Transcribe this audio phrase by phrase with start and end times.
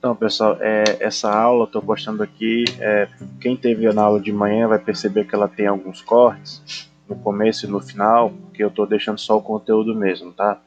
[0.00, 2.64] Então, pessoal, é, essa aula eu estou postando aqui.
[2.78, 3.06] É,
[3.38, 7.66] quem teve na aula de manhã vai perceber que ela tem alguns cortes no começo
[7.66, 10.58] e no final, porque eu estou deixando só o conteúdo mesmo, tá?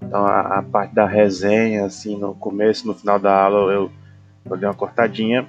[0.00, 3.90] Então, a, a, parte da resenha, assim, no começo e no final da aula eu,
[4.48, 5.48] eu dei uma cortadinha,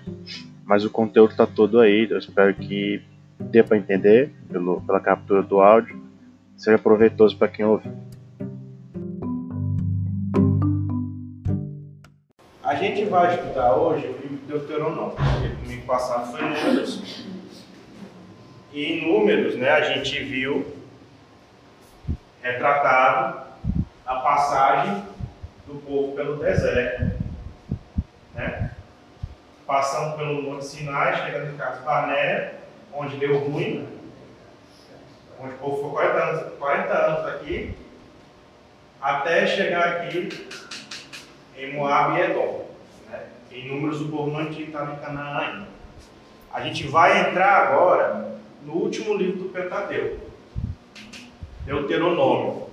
[0.65, 2.07] mas o conteúdo está todo aí.
[2.09, 3.03] Eu espero que
[3.39, 6.01] dê para entender pelo, pela captura do áudio,
[6.55, 8.06] seja proveitoso para quem ouvir.
[12.77, 17.25] Gente vai estudar hoje o livro de Deuteronômio, porque domingo passado foi Números.
[18.71, 20.75] E em Números, né, a gente viu
[22.41, 23.41] retratado
[24.05, 25.03] a passagem
[25.65, 27.11] do povo pelo deserto,
[28.33, 28.71] né?
[29.65, 32.53] passando pelo Monte Sinai, chegando em Casa Barnea,
[32.93, 33.87] onde deu ruim,
[35.39, 37.75] onde o povo ficou 40 anos, 40 anos aqui,
[39.01, 40.47] até chegar aqui
[41.57, 42.66] em Moab e Edom.
[43.57, 43.63] Né?
[43.63, 45.67] Em números, o povo não estado em Canaã ainda.
[46.53, 50.25] A gente vai entrar agora no último livro do Pentateuco,
[51.65, 52.67] Deuteronômio.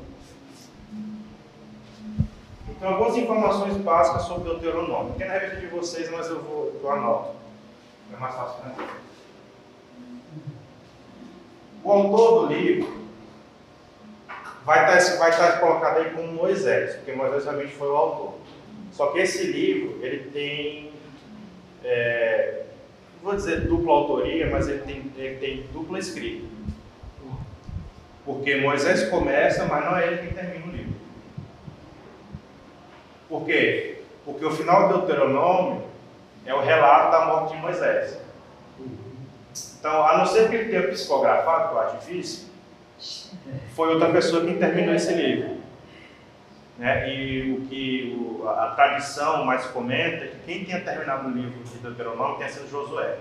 [2.69, 5.15] Então, algumas informações básicas sobre Deuteronômio.
[5.15, 7.31] Tem na revista de vocês, mas eu vou eu anoto.
[8.13, 8.91] É mais fácil para mim.
[11.83, 13.05] O autor do livro
[14.65, 18.35] vai estar, vai estar colocado aí como Moisés, porque Moisés realmente foi o autor.
[18.95, 20.93] Só que esse livro, ele tem,
[21.83, 22.63] é,
[23.21, 26.47] vou dizer dupla autoria, mas ele tem, ele tem dupla escrita.
[28.25, 30.95] Porque Moisés começa, mas não é ele quem termina o livro.
[33.29, 34.03] Por quê?
[34.25, 35.83] Porque o final do Deuteronômio
[36.47, 38.19] é o relato da morte de Moisés.
[39.79, 42.49] Então, a não ser que ele tenha psicografado, que eu acho difícil,
[43.75, 45.64] foi outra pessoa que terminou esse livro.
[46.79, 47.09] Né?
[47.09, 51.63] E o que o, a, tradição mais comenta é que quem tinha terminado o livro
[51.63, 53.19] de Deuteronômio tenha sido Josué.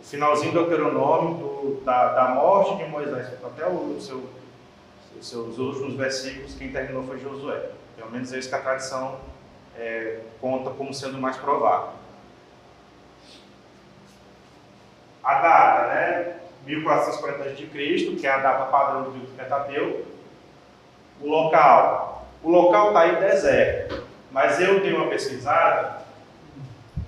[0.00, 4.28] O finalzinho do Deuteronômio, do, da, da morte de Moisés, até o, seu,
[5.18, 7.70] os seus últimos versículos, quem terminou foi Josué.
[7.96, 9.20] Pelo menos é isso que a tradição
[9.76, 11.90] é, conta como sendo mais provável.
[15.22, 16.36] A data, né?
[16.66, 20.15] 1440 a.C., que é a data padrão do livro do Pentateuco,
[21.20, 22.26] o local.
[22.42, 26.04] O local está em deserto, mas eu tenho uma pesquisada.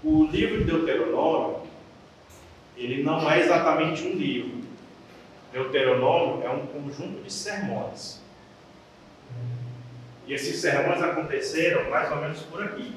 [0.03, 1.63] O livro de Deuteronômio,
[2.77, 4.59] ele não é exatamente um livro.
[5.53, 8.21] Deuteronômio é um conjunto de sermões.
[10.27, 12.95] E esses sermões aconteceram mais ou menos por aqui,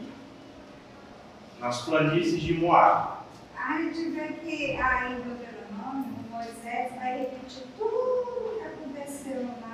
[1.60, 3.22] nas planícies de Moab.
[3.56, 9.71] A gente vê que aí em Deuteronômio, Moisés vai repetir tudo que aconteceu lá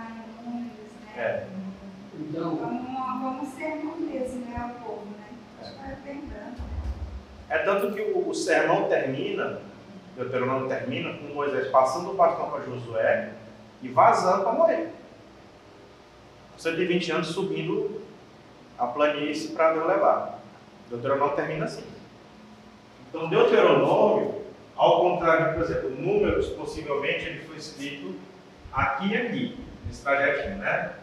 [1.17, 1.47] é.
[2.19, 2.87] Então, como,
[3.21, 5.27] como sermão mesmo, né, ao povo, né?
[7.49, 7.55] É.
[7.55, 9.61] é tanto que o, o sermão termina,
[10.15, 13.33] o Deuteronômio termina com Moisés passando o bastão para Josué
[13.81, 14.89] e vazando para morrer.
[16.57, 18.01] 120 anos subindo
[18.77, 20.39] a planície para Deus levar.
[20.87, 21.83] O Deuteronômio termina assim.
[23.09, 24.41] Então, Deuteronômio,
[24.75, 28.15] ao contrário, por exemplo, Números, possivelmente ele foi escrito
[28.73, 30.93] aqui e aqui, nesse trajetinho, né?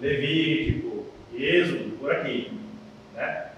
[0.00, 2.58] Levítico, Êxodo, por aqui.
[3.14, 3.50] Né?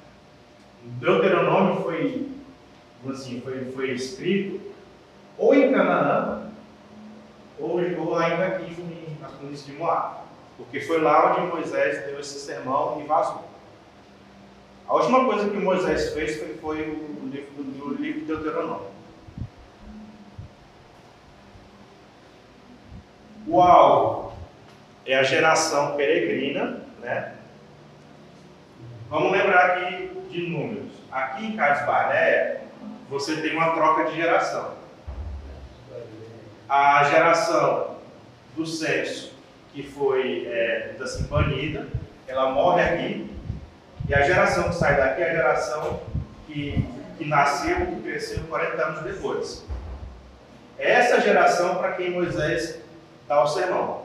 [0.83, 2.29] Deuteronômio foi,
[3.09, 4.61] assim, foi, foi escrito
[5.39, 6.51] ou em Canaã,
[7.59, 8.77] ou, ou ainda aqui
[9.21, 10.23] nas planícies de Moab.
[10.57, 13.45] Porque foi lá onde Moisés deu esse sermão e vazou.
[14.87, 18.93] A última coisa que Moisés fez foi, foi o, livro, o livro de Deuteronômio.
[23.47, 24.32] O alvo
[25.05, 27.35] é a geração peregrina, né?
[29.09, 30.91] Vamos lembrar aqui de números.
[31.11, 32.63] Aqui em Carlos Baré,
[33.11, 34.75] você tem uma troca de geração.
[36.69, 37.99] A geração
[38.57, 39.35] do censo,
[39.73, 41.87] que foi é, assim, banida,
[42.27, 43.31] ela morre aqui.
[44.09, 46.01] E a geração que sai daqui é a geração
[46.47, 46.89] que,
[47.19, 49.67] que nasceu e cresceu 40 anos depois.
[50.79, 52.79] Essa geração para quem Moisés
[53.29, 54.02] dá o sermão.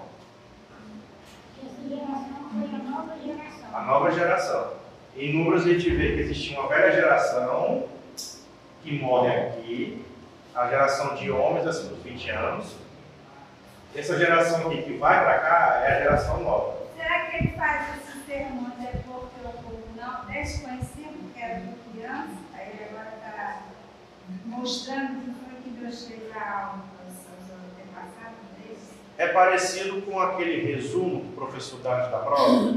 [3.74, 4.74] A nova geração.
[5.16, 7.88] Em números a gente vê que existia uma velha geração
[8.84, 10.06] que morre aqui,
[10.56, 12.76] a geração de homens acima dos 20 anos.
[13.96, 16.78] Essa geração aqui que vai para cá é a geração nova.
[16.96, 21.74] Será que ele faz esse termo é porque o povo não desconhecia que era de
[21.92, 22.38] criança?
[22.54, 23.64] Aí ele agora está
[24.46, 28.98] mostrando que foi que Deus fez a alma para os seus antepassados deles?
[29.18, 32.76] É parecido com aquele resumo que o professor dá da prova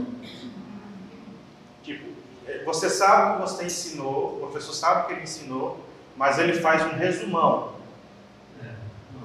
[2.65, 5.81] você sabe o que você ensinou, o professor sabe o que ele ensinou,
[6.17, 7.73] mas ele faz um resumão.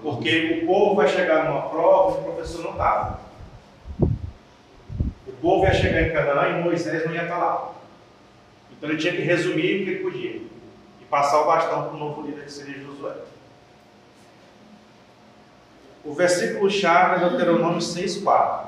[0.01, 3.19] Porque o povo vai chegar numa prova e o professor não estava.
[3.99, 7.71] O povo ia chegar em Canaã e Moisés não ia estar lá.
[8.71, 10.41] Então ele tinha que resumir o que ele podia
[11.01, 13.15] e passar o bastão para o novo líder que seria Josué.
[16.05, 18.67] O versículo chave é Deuteronômio 6,4.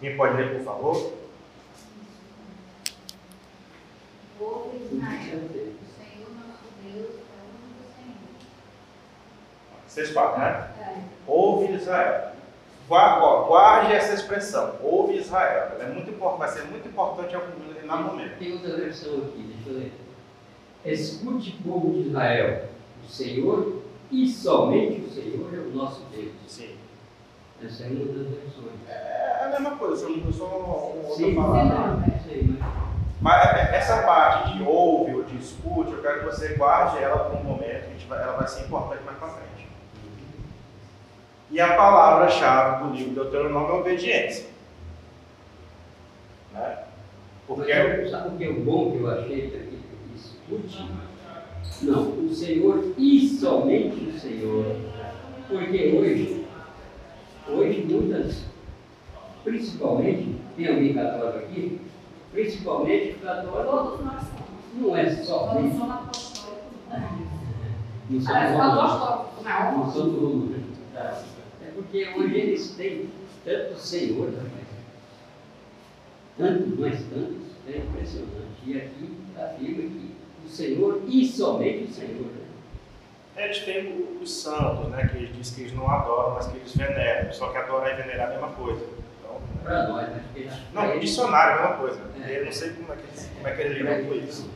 [0.00, 1.12] Quem pode ler, por favor?
[4.40, 7.84] Ouve Israel, o Senhor nosso Deus é o único
[9.92, 10.14] Senhor.
[10.14, 10.70] 6,4, né?
[10.80, 11.02] É.
[11.26, 12.32] Ouve Israel.
[12.88, 15.72] Guarde essa expressão, ouve Israel.
[15.74, 18.38] Ela é muito importante, vai ser muito importante em algum determinado momento.
[18.38, 19.92] Tem outra versão aqui, deixa eu ler.
[20.86, 22.68] Escute, povo de Israel,
[23.04, 26.32] o Senhor e somente o Senhor é o nosso Deus.
[26.46, 26.76] Sim.
[27.64, 28.88] Essa é uma das versões.
[28.88, 31.96] É a mesma coisa, só não só um outra Sim, palavra.
[31.96, 32.68] não, sei, mas
[33.20, 37.18] Mas é- essa parte de ouve ou de escute, eu quero que você guarde ela
[37.24, 39.68] por um momento, a gente vai- ela vai ser importante mais para frente.
[41.50, 44.46] E a palavra-chave do livro Deuteronômio é obediência.
[46.52, 46.78] Né?
[47.46, 49.78] Porque Mas sabe o que é o bom que eu achei daqui?
[50.14, 50.88] Escute.
[51.82, 54.64] Não, o Senhor e somente o Senhor.
[55.48, 56.44] Porque hoje,
[57.48, 58.42] hoje muitas,
[59.44, 61.80] principalmente, tem alguém católico aqui?
[62.32, 64.00] Principalmente o católico Todos
[64.74, 66.48] não é Todos somos apostólicos.
[68.10, 68.78] Não são Parece romanos.
[68.78, 69.92] apostólico, Não não.
[69.92, 70.58] são romanos.
[70.94, 73.08] É porque hoje eles têm
[73.44, 74.68] tanto Senhor, rapaz.
[76.36, 78.34] Tanto, mas tantos, é impressionante.
[78.66, 80.10] E aqui afirma que
[80.44, 82.26] o Senhor e somente o Senhor.
[83.36, 86.56] a gente tem os santos, né, que eles dizem que eles não adoram, mas que
[86.56, 87.32] eles veneram.
[87.32, 88.84] Só que adorar e venerar é a mesma coisa.
[89.20, 90.22] Então, Para nós, né?
[90.32, 92.00] Porque não, o eles- dicionário é a mesma coisa.
[92.26, 92.40] É.
[92.40, 94.50] Eu não sei como é que eles, como é que eles lidam com eles- isso.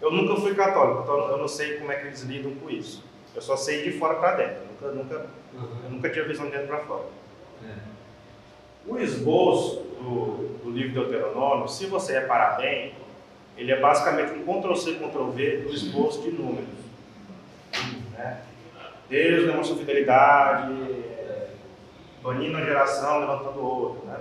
[0.00, 3.04] Eu nunca fui católico, então eu não sei como é que eles lidam com isso.
[3.34, 4.62] Eu só sei de fora para dentro.
[4.82, 5.80] Eu nunca, nunca, Aham.
[5.84, 7.04] eu nunca tinha visão de dentro para fora.
[7.64, 7.74] É.
[8.86, 12.94] O esboço do, do livro Deuteronômio, se você reparar bem,
[13.56, 16.68] ele é basicamente um Ctrl-C, Ctrl-V do esboço de números.
[18.12, 18.40] Né?
[19.08, 21.48] Deus demonstra fidelidade, é,
[22.22, 24.06] banindo a geração, levantando outra.
[24.12, 24.20] Né?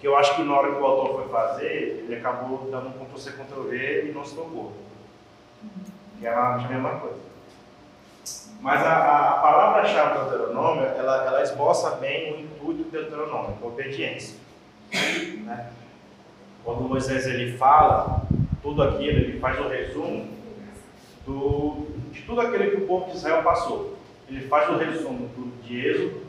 [0.00, 3.04] Que eu acho que na hora que o autor foi fazer, ele acabou dando um
[3.06, 4.72] Ctrl-C, Ctrl-V e não se tocou.
[6.20, 7.24] Que é a mesma coisa.
[8.60, 13.66] Mas a- a palavra-chave do Deuteronômio, ela, ela esboça bem o intuito do Deuteronômio, a
[13.66, 14.36] obediência.
[14.92, 15.70] Né?
[16.64, 18.26] Quando Moisés ele fala
[18.62, 20.28] tudo aquilo, ele faz o resumo
[21.26, 23.96] do, de tudo aquilo que o povo de Israel passou.
[24.28, 26.22] Ele faz o resumo do, de Êxodo,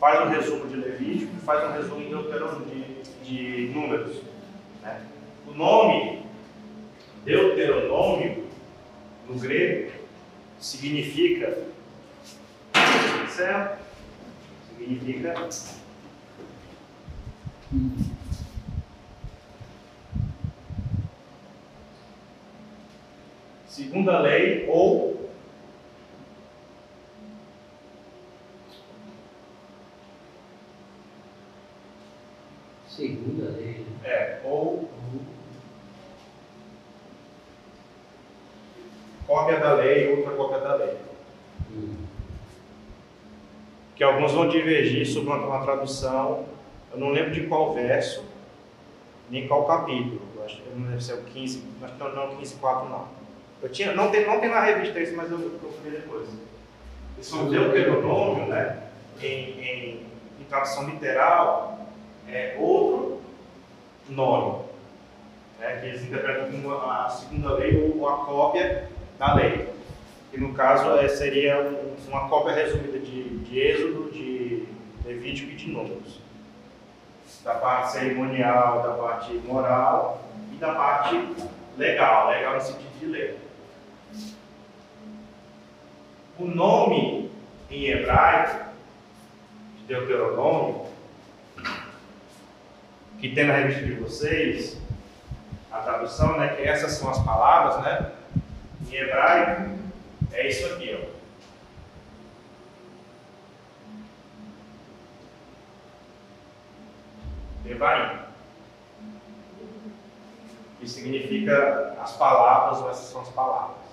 [0.00, 2.66] faz o resumo de Levítico e faz um resumo de, Deuteronômio,
[3.22, 4.22] de, de Números.
[4.82, 5.00] né?
[5.46, 6.22] O nome
[7.24, 8.44] Deuteronômio,
[9.28, 9.92] no grego,
[10.58, 11.66] significa
[13.36, 13.78] certo?
[14.78, 15.34] Significa
[23.76, 25.28] segunda lei ou
[32.88, 33.84] Segunda lei.
[34.00, 34.08] né?
[34.08, 34.88] é ou
[39.26, 40.96] cópia da lei, outra cópia da lei.
[41.70, 41.96] Hum.
[43.94, 46.46] que alguns vão divergir sobre uma, tradução.
[46.92, 48.24] Eu não lembro de qual verso,
[49.28, 50.22] nem qual capítulo.
[50.42, 52.88] Acho que não deve ser o 15, acho que não, não é o 15, 4,
[52.88, 53.15] não.
[53.62, 56.28] Eu tinha, não, tem, não tem na revista isso, mas eu procurei depois.
[57.18, 58.82] Esse é um Deuteronômio, né?
[59.20, 59.26] Em,
[59.60, 60.06] em,
[60.40, 61.78] em tradução literal,
[62.28, 63.20] é outro
[64.08, 64.66] nome.
[65.58, 69.66] Né, que eles interpretam como a segunda lei ou a cópia da lei
[70.30, 74.66] que no caso é, seria um- uma cópia resumida de, de Êxodo, de
[75.06, 76.20] Levítico e de Números.
[77.42, 80.22] Da parte cerimonial, da parte moral
[80.52, 81.26] e da parte
[81.78, 83.38] legal, legal no sentido de lei.
[86.38, 87.30] O nome
[87.70, 88.66] em hebraico,
[89.78, 90.86] de Deuteronômio,
[93.18, 94.78] que tem na revista de vocês,
[95.72, 98.12] a tradução, né, que essas são as palavras, né,
[98.86, 99.78] em hebraico,
[100.32, 101.16] é isso aqui, ó.
[107.64, 108.18] Devarim.
[110.78, 113.85] Que significa as palavras, ou essas são as palavras.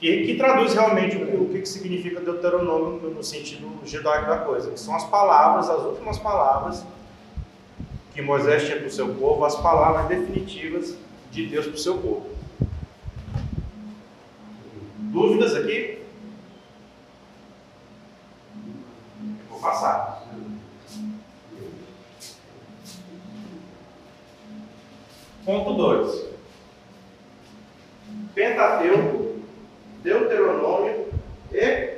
[0.00, 4.28] Que, que traduz realmente o, que- o que que significa Deuteronômio no, no sentido judaico
[4.30, 6.84] da coisa, que são as palavras, as últimas palavras
[8.14, 10.96] que Moisés tinha para o seu povo, as palavras definitivas
[11.30, 12.26] de Deus para o seu povo.
[14.98, 15.98] Dúvidas aqui?
[19.22, 20.24] Eu vou passar.
[25.44, 26.30] Ponto 2.
[28.34, 29.40] Pentateuco,
[30.02, 31.06] Deuteronômio
[31.52, 31.96] e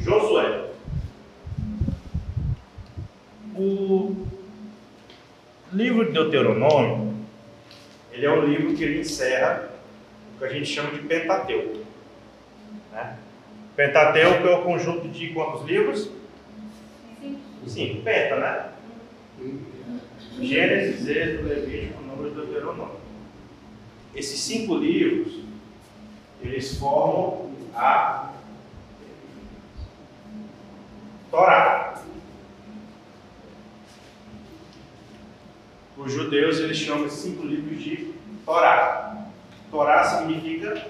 [0.00, 0.70] Josué.
[3.54, 4.26] O
[5.72, 7.14] livro de Deuteronômio,
[8.12, 9.70] ele é um livro que ele encerra
[10.34, 11.84] o que a gente chama de Pentateuco.
[12.92, 13.16] Né?
[13.74, 16.10] Pentateuco é o conjunto de quantos livros?
[17.66, 18.68] Sim, penta, né?
[20.40, 22.96] Gênesis, Êxodo, Levítico, Número e Deuteronômio.
[24.14, 25.40] Esses cinco livros,
[26.40, 28.30] eles formam a
[31.30, 31.65] Torá.
[36.06, 39.26] Os judeus eles chamam esses cinco livros de Torá.
[39.72, 40.86] Torá significa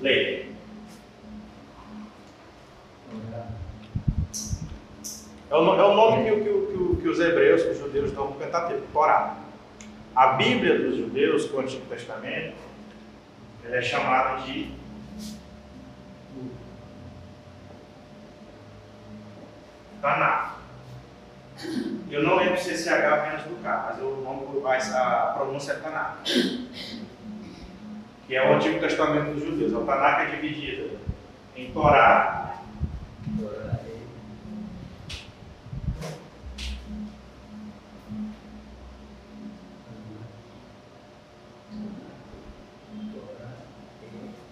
[0.00, 0.52] lei.
[5.48, 8.38] É o, é nome que, que, que, os hebreus, que os judeus dão para o
[8.40, 9.36] Pentateuco, Torá.
[10.16, 12.56] A Bíblia dos judeus, que é o Antigo Testamento,
[13.64, 14.72] ela é chamada de
[20.02, 20.53] Tanakh.
[22.10, 26.22] Eu não lembro se esse H antes do K, mas o nome, a pronúncia Tanakh.
[28.26, 29.72] Que é o Antigo Testamento dos judeus.
[29.72, 30.98] O Tanakh é dividido
[31.56, 32.44] em Torá,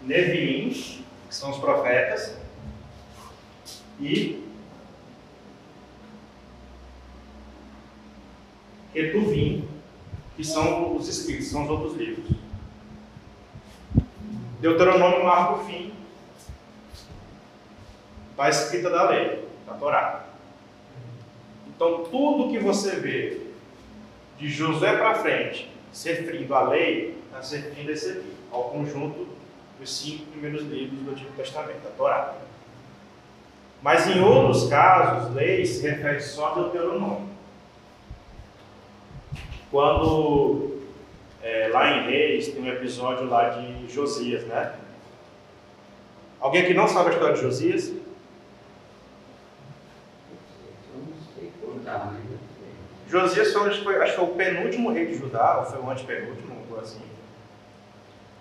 [0.03, 2.37] Neviim, que são os profetas,
[4.01, 4.52] e
[8.93, 9.69] Ketuvim,
[10.37, 12.37] que são os Espíritos, são os outros livros.
[14.61, 15.93] Deuteronômio marca o fim
[18.37, 20.25] da escrita da lei, da Torá.
[21.69, 23.41] Então, tudo que você vê
[24.39, 29.27] de Josué para frente, se referindo à lei, está se esse ao conjunto
[29.79, 32.35] dos cinco primeiros livros do Antigo Testamento, da Torá.
[33.83, 37.32] Mas em outros casos, lei se refere só a Deuteronômio.
[39.73, 40.83] Quando
[41.43, 44.75] é, lá em Reis tem um episódio lá de Josias, né?
[46.39, 47.93] Alguém que não sabe a história de Josias?
[53.09, 56.79] Josias foi, acho, que foi o penúltimo rei de Judá, ou foi o antepenúltimo, ou
[56.79, 57.01] assim.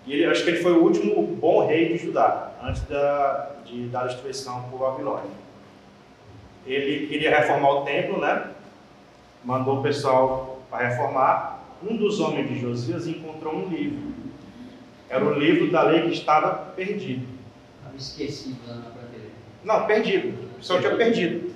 [0.05, 3.88] E ele, acho que ele foi o último bom rei de Judá, antes da, de
[3.88, 5.31] dar a destruição por Babilônia.
[6.65, 8.51] Ele queria reformar o templo, né?
[9.43, 14.13] Mandou o pessoal para reformar, um dos homens de Josias encontrou um livro.
[15.10, 17.28] Era o livro da lei que estava perdido.
[17.78, 19.34] Estava esquecido lá na prateleira.
[19.66, 20.30] Não, perdido.
[20.30, 21.54] O pessoal tinha perdido.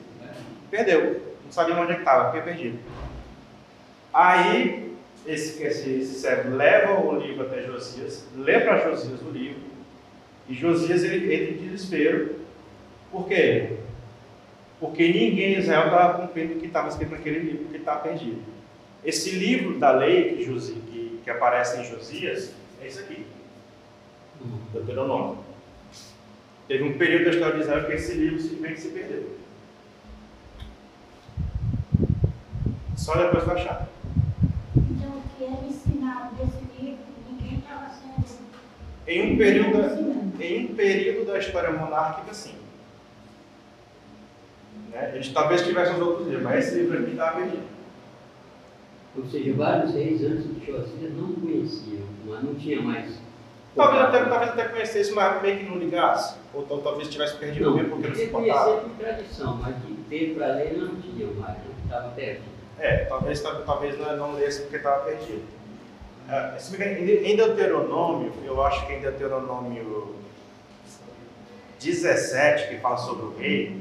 [0.70, 1.36] Perdeu.
[1.46, 2.78] Não sabia onde é estava, foi perdido.
[4.14, 4.94] Aí,
[5.26, 9.62] esse, esse, esse servo leva o livro até Josias, lê para Josias o livro,
[10.50, 12.36] e Josias ele entra em desespero.
[13.12, 13.78] Por quê?
[14.80, 18.42] Porque ninguém em Israel estava cumprindo o que estava escrito naquele livro, que estava perdido.
[19.06, 23.24] Esse livro da lei que, Josi, que, que aparece em Josias é esse aqui,
[24.74, 25.38] Deuteronômio.
[26.68, 29.38] Teve um período da história de Israel que esse livro simplesmente se perdeu.
[32.98, 33.88] Só depois vai achar.
[34.76, 38.26] Então, o que era ensinado desse livro, ninguém estava sendo.
[39.08, 42.56] Em um período, em um período da história monárquica, sim.
[44.90, 45.12] Né?
[45.14, 47.75] Eles talvez tivessem os outros livros, mas esse livro aqui estava perdido.
[49.18, 53.20] Ou seja, vários reis antes de Josias não conheciam, mas não tinha mais.
[53.76, 56.36] Talvez até, talvez até conhecesse, mas meio que não ligasse.
[56.54, 58.78] Ou, talvez tivesse perdido não, mesmo porque não se importava.
[58.78, 62.44] por tradição, mas de ter para ler não tinha mais, estava perdido.
[62.80, 65.44] É, talvez, talvez não, não lesse porque estava perdido.
[66.28, 66.58] É,
[67.24, 70.16] em Deuteronômio, eu acho que em Deuteronômio
[71.80, 73.80] 17, que fala sobre o rei,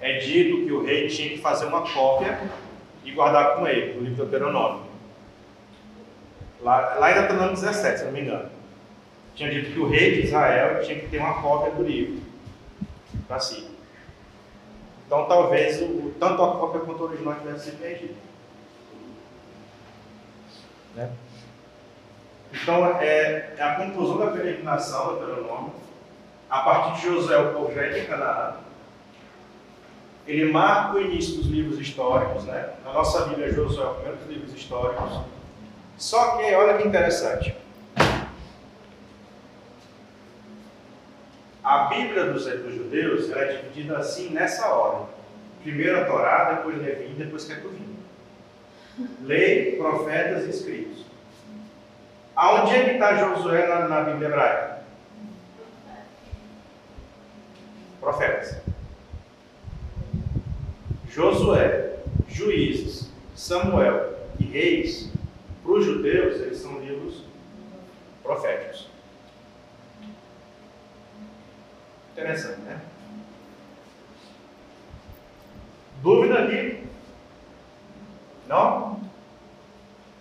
[0.00, 2.38] é dito que o rei tinha que fazer uma cópia
[3.06, 4.82] e guardar com ele, o livro do Deuteronômio.
[6.60, 8.50] Lá, lá em Deuteronômio 17, se não me engano.
[9.36, 12.20] Tinha dito que o rei de Israel tinha que ter uma cópia do livro
[13.28, 13.70] para si.
[15.06, 18.16] Então talvez o, tanto a cópia quanto o original tivesse sido perdido.
[20.96, 21.10] Né?
[22.52, 25.72] Então é, é, a conclusão da peregrinação do Deuteronômio.
[26.50, 28.65] A partir de José, o povo já é de Canaã.
[30.26, 32.70] Ele marca o início dos livros históricos, né?
[32.84, 35.20] Na nossa Bíblia, Josué é o primeiro dos livros históricos.
[35.96, 37.54] Só que, olha que interessante.
[41.62, 45.06] A Bíblia dos, dos judeus é dividida assim nessa ordem.
[45.62, 47.96] Primeiro a Torá, depois Levi, depois Ketuvim.
[49.22, 51.04] Lei, profetas e escritos.
[52.34, 54.82] Aonde é que está Josué na, na Bíblia hebraica?
[58.00, 58.56] Profetas.
[61.16, 61.96] Josué,
[62.28, 65.10] Juízes, Samuel e Reis,
[65.62, 67.24] para os judeus, eles são livros
[68.22, 68.90] proféticos.
[72.12, 72.82] Interessante, né?
[76.02, 76.86] Dúvida aqui?
[78.46, 79.00] Não?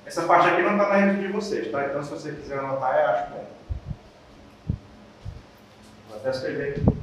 [0.06, 1.88] Essa parte aqui não está na rede de vocês, tá?
[1.88, 3.46] Então, se você quiser anotar, eu acho bom.
[6.08, 6.95] Vou até escrever aqui.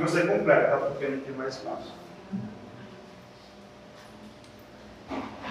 [0.00, 0.76] Aqui você completa, tá?
[0.78, 1.92] Porque não tem mais espaço.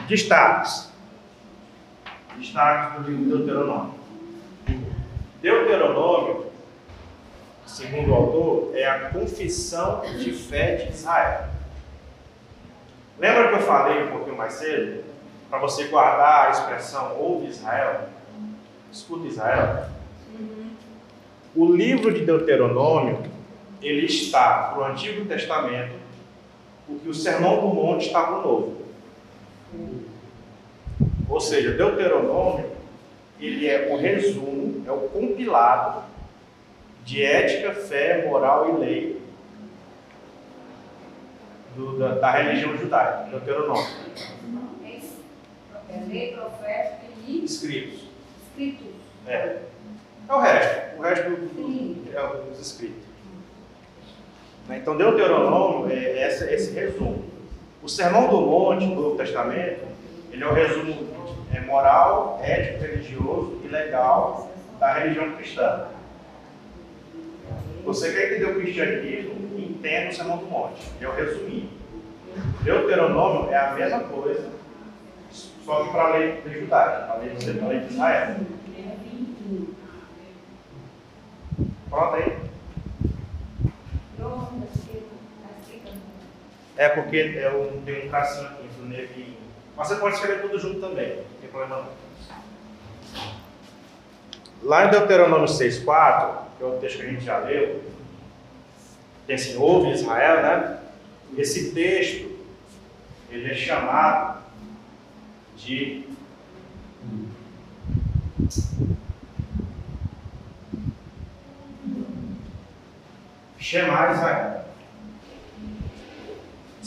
[0.08, 0.90] Destaques.
[2.36, 3.94] Destaques do livro de Deuteronômio.
[5.40, 6.52] Deuteronômio,
[7.68, 11.46] segundo o autor, é a confissão de fé de Israel.
[13.20, 15.04] Lembra que eu falei um pouquinho mais cedo?
[15.48, 18.10] Para você guardar a expressão ouve Israel?
[18.92, 19.86] Escuta Israel.
[21.56, 23.30] O livro de Deuteronômio,
[23.82, 25.94] ele está para o Antigo Testamento,
[26.86, 28.80] porque o Sermão do Monte está para o Novo.
[31.30, 32.72] Ou seja, Deuteronômio,
[33.40, 36.04] ele é o resumo, é o compilado
[37.06, 39.22] de ética, fé, moral e lei
[41.76, 43.88] do, da, da, religião judaica, Deuteronômio.
[45.92, 48.02] É lei, profeta e escritos.
[48.50, 48.88] Escritos.
[49.26, 49.58] É.
[50.28, 50.98] É o resto.
[50.98, 53.09] O resto do, é os escritos.
[54.76, 57.24] Então, Deuteronômio é esse, esse resumo.
[57.82, 59.88] O Sermão do Monte, do Novo Testamento,
[60.32, 61.08] ele é o resumo
[61.54, 65.88] é, moral, ético, religioso e legal da religião cristã.
[67.84, 70.82] Você quer entender o cristianismo, entenda o Sermão do Monte.
[70.98, 71.70] Ele é o resuminho.
[72.62, 74.50] Deuteronômio é a mesma coisa,
[75.66, 78.36] só que para a lei judaica, para a lei, para a lei de Israel.
[81.90, 82.49] Pronto aí.
[86.80, 89.38] É porque é um, tem um tracinho aqui do Nevi.
[89.76, 91.90] Mas você pode escrever tudo junto também, não tem problema não.
[94.64, 97.84] Lá em Deuteronômio 6,4, que é o texto que a gente já leu,
[99.28, 100.80] tem assim, ouve Israel, né?
[101.38, 102.32] Esse texto,
[103.30, 104.42] ele é chamado
[105.58, 106.08] de
[113.60, 114.69] chamar Israel.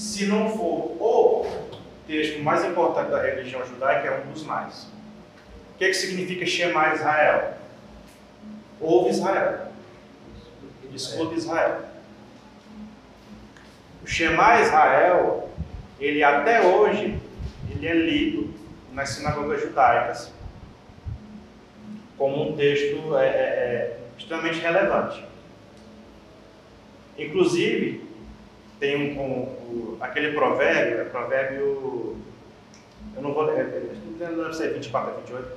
[0.02, 1.46] Se não for o
[2.08, 4.88] texto mais importante da religião judaica, é um dos mais.
[5.74, 7.54] O que, é que significa chamar Israel?
[8.80, 9.68] Ouve Israel.
[10.92, 11.82] Escuta Israel.
[14.02, 15.48] O Shema Israel,
[16.00, 17.16] ele até hoje,
[17.70, 18.52] ele é lido
[18.92, 20.32] nas sinagogas judaicas
[22.18, 25.24] como um texto é, é, é extremamente relevante.
[27.16, 28.11] Inclusive,
[28.82, 32.16] tem um, um, aquele provérbio, é provérbio,
[33.14, 33.64] eu não vou ler,
[34.18, 35.48] deve ser 24 a 28,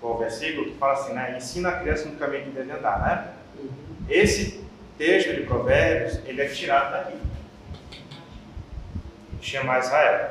[0.00, 1.34] qual o versículo, que fala assim, né?
[1.36, 3.34] Ensina a criança no caminho que deve andar, né?
[4.08, 4.64] Esse
[4.96, 7.18] texto de provérbios, ele é tirado daqui.
[9.42, 10.30] Shema Israel.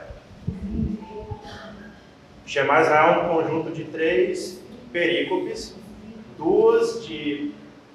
[2.48, 4.60] Shema Israel é um conjunto de três
[4.92, 5.76] perícopes,
[6.36, 7.52] duas de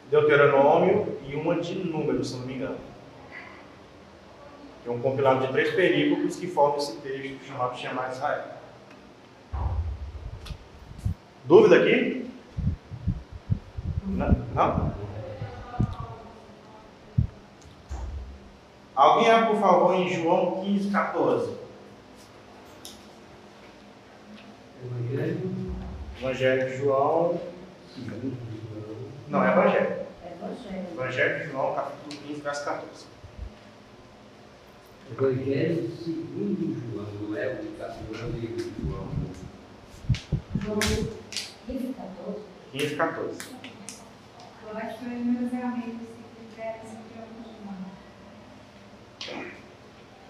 [0.08, 2.78] Deuteronômio e uma de Números, se não me engano.
[4.88, 8.44] É um compilado de três perícopes que formam esse texto chamado Shema Israel.
[11.44, 12.30] Dúvida aqui?
[14.06, 14.32] Não?
[14.54, 14.94] Não?
[18.96, 21.54] Alguém abre, por favor, em João 15, 14.
[24.86, 25.74] Evangelho.
[26.18, 27.40] Evangelho de João.
[29.28, 29.96] Não, é Evangelho.
[30.24, 30.86] Evangelho.
[30.94, 33.17] Evangelho de João, capítulo 15, verso 14.
[35.10, 38.46] Evangelho segundo João, não é o capítulo de
[38.82, 39.08] João.
[40.62, 40.78] João
[41.66, 42.40] 15, 14.
[42.72, 43.38] 15, 14.
[44.62, 46.96] Coloque os meus amigos se quiserem se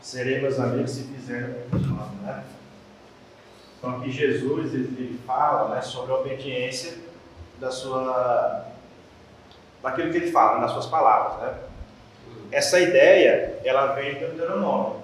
[0.00, 1.80] Serei meus amigos se fizerem o que eu
[2.22, 2.44] né?
[3.78, 6.98] Então aqui Jesus ele, ele fala né, sobre a obediência
[7.60, 8.64] da sua
[9.82, 11.40] daquilo que ele fala, nas suas palavras.
[11.42, 11.67] Né?
[12.50, 15.02] Essa ideia ela vem do Deuteronômio.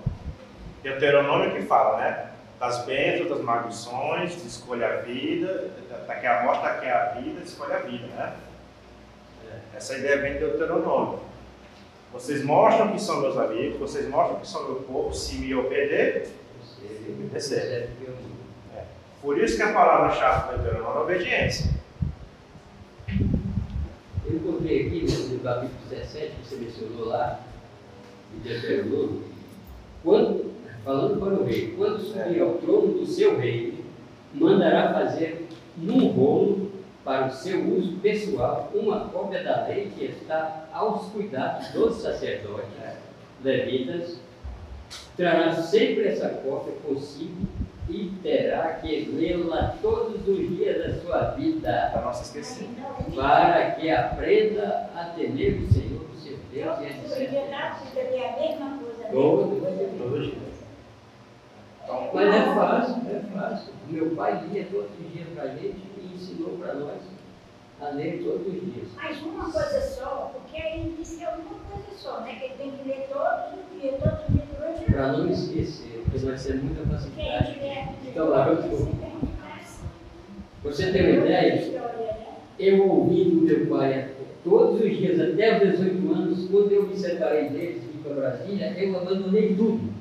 [0.82, 2.30] Deuteronômio que fala, né?
[2.58, 5.70] Das bênçãos, das maldições, de escolha a vida,
[6.06, 8.34] daqui a morte, daqui a vida, escolha a vida, né?
[9.74, 11.20] Essa ideia vem do Deuteronômio.
[12.12, 16.30] Vocês mostram que são meus amigos, vocês mostram que são meu povo, se me obedecer.
[17.32, 17.88] Percebe?
[18.76, 18.84] É.
[19.20, 21.70] Por isso que a palavra-chave do Deuteronômio é obediência.
[24.34, 27.40] Encontrei aqui no capítulo 17, que você mencionou lá,
[28.32, 29.22] de Deuteronômio,
[30.02, 30.52] quando,
[30.84, 33.78] falando para o rei, quando subir ao trono do seu reino,
[34.34, 36.72] mandará fazer num rolo
[37.04, 42.66] para o seu uso pessoal uma cópia da lei que está aos cuidados dos sacerdotes
[43.44, 44.18] levitas,
[45.16, 47.46] trará sempre essa cópia consigo
[47.88, 52.68] e terá que lê-la todos os dias da sua vida, Para não se esquecer.
[53.14, 57.82] para que aprenda a temer o Senhor, o seu Deus, e a disciplinar.
[59.10, 60.44] Todo dia.
[61.84, 63.72] Então, Mas é fácil, é fácil.
[63.88, 67.00] Meu pai lia todos os dias para a gente e ensinou para nós
[67.80, 68.88] a ler todos os dias.
[68.96, 72.36] Mas uma coisa só, porque aí diz que é uma coisa só, né?
[72.36, 74.43] Que ele tem que ler todos os dias, todos os dias
[74.86, 78.88] Para não esquecer, porque nós temos muita facilidade tiver de tomar o fogo.
[80.62, 81.82] Você tem uma ideia?
[82.58, 84.10] Eu ouvi do meu pai
[84.44, 88.14] todos os dias, até os 18 anos, quando eu me separei deles e fui para
[88.14, 89.92] Brasília, eu abandonei tudo.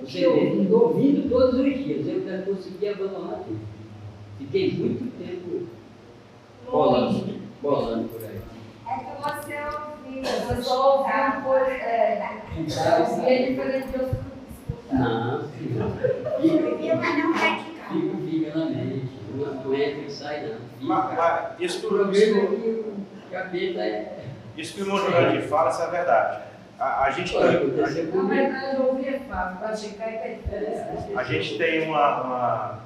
[0.00, 3.60] Você vê, ouvindo todos os dias, eu não consegui abandonar tudo.
[4.38, 5.68] Fiquei muito tempo
[6.70, 7.24] bolando,
[7.62, 8.51] bolando por aí.
[8.92, 11.70] É que você ouviu, Você ouviu coisa.
[11.70, 14.92] É, e é diferente de eu escutar.
[14.92, 15.84] Não, fica,
[16.42, 17.92] Escrevia, mas não praticava.
[17.92, 19.12] fica, fica na mente.
[19.34, 20.58] Não, não entra e sai, não.
[20.80, 22.94] mas- isso, que o-
[23.32, 24.24] é capeta é.
[24.58, 26.42] isso que o Jurandir fala, isso é verdade.
[26.78, 27.68] A, a gente Olha, tem,
[28.74, 32.78] eu ouvi é praticar é é a, a gente tem uma, uma-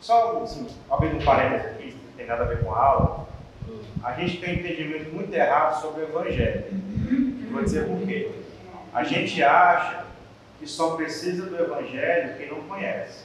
[0.00, 3.23] Só assim, abrindo um parênteses aqui, que não tem nada a ver com a aula.
[4.02, 6.64] A gente tem um entendimento muito errado sobre o Evangelho.
[7.50, 8.30] Vou dizer por quê.
[8.92, 10.04] A gente acha
[10.58, 13.24] que só precisa do Evangelho quem não conhece.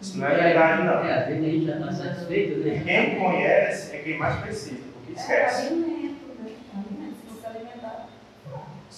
[0.00, 1.04] Isso não é verdade, não.
[1.04, 2.82] É, às vezes a gente já está satisfeito, né?
[2.84, 6.00] Quem conhece é quem mais precisa, porque esquece.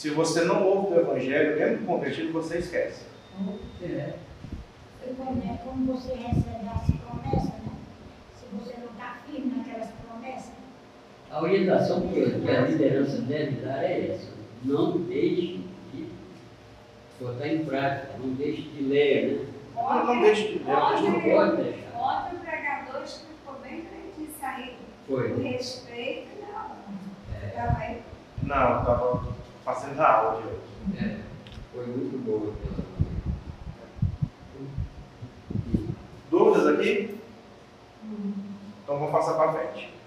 [0.02, 3.04] se você não ouve do Evangelho, mesmo convertido, você esquece.
[3.82, 4.14] É.
[5.16, 7.72] Como, é, como você recebe as promessas, né?
[8.34, 10.52] Se você não está firme naquelas promessas,
[11.32, 14.28] A orientação que a liderança deve dar é essa.
[14.62, 15.64] Não deixe
[15.94, 16.06] de
[17.18, 19.46] botar em prática, não deixe de ler, né?
[19.74, 21.98] Não, não deixe de ler, A gente não pode deixar.
[21.98, 24.76] Ontem o pregador explicou bem direitinho isso aí.
[25.08, 25.42] O Foi.
[25.42, 26.76] respeito, não.
[27.34, 27.46] É.
[27.48, 28.02] Também.
[28.42, 29.24] Não, estava
[29.64, 31.02] fazendo a aula de hoje.
[31.02, 31.16] É.
[31.72, 32.92] Foi muito boa aquela.
[36.30, 37.18] Dúvidas aqui?
[38.84, 40.01] Então vamos passar para frente.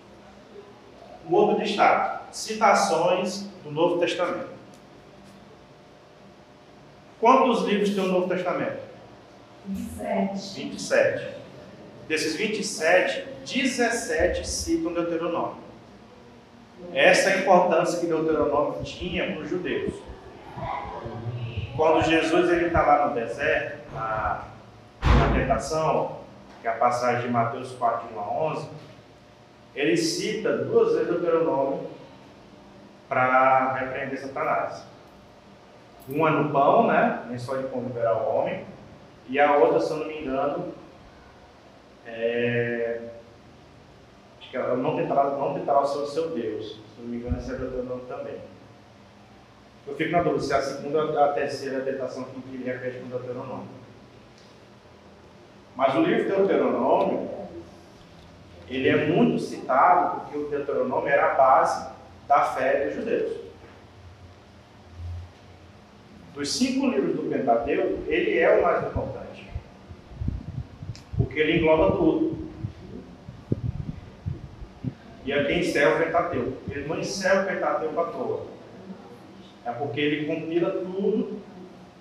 [1.29, 4.49] Um outro destaque: citações do Novo Testamento.
[7.19, 8.83] Quantos livros tem o Novo Testamento?
[9.97, 10.55] Sete.
[10.55, 11.35] 27.
[12.07, 15.65] Desses 27, 17 citam Deuteronômio.
[16.93, 19.93] Essa é a importância que Deuteronômio tinha para os judeus.
[21.75, 24.43] Quando Jesus está lá no deserto, na,
[25.01, 26.19] na tentação,
[26.61, 28.69] que é a passagem de Mateus 4, de 1 a 11,
[29.75, 31.87] ele cita duas vezes Deuteronômio
[33.09, 34.85] para repreender Satanás.
[36.07, 37.25] Uma no pão, né?
[37.27, 38.63] Nem só de pão viverá o homem.
[39.27, 40.73] E a outra, se eu não me engano,
[42.05, 43.01] é...
[44.39, 46.79] acho que ela não tentará, não tentará o seu, Deus.
[46.95, 48.37] Se não me engano, esse é Deuteronômio também.
[49.87, 52.99] Eu fico na dúvida se é a segunda ou a terceira tentação que ele repete
[52.99, 53.67] com Deuteronômio.
[55.75, 57.29] Mas o livro Deuteronômio,
[58.67, 61.89] ele é muito citado porque o Deuteronômio era a base
[62.27, 63.45] da fé dos judeus.
[66.33, 69.49] Dos cinco livros do Pentateuco, ele é o mais importante.
[71.15, 72.45] Porque ele engloba tudo.
[75.23, 76.57] E é quem encerra o Pentateuco.
[76.69, 78.45] Ele não encerra o Pentateuco à toa.
[79.65, 81.39] É porque ele compila tudo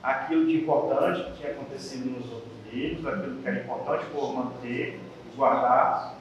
[0.02, 5.00] aquilo de importante que tinha acontecido nos outros livros, aquilo que era importante por manter,
[5.36, 6.14] guardar,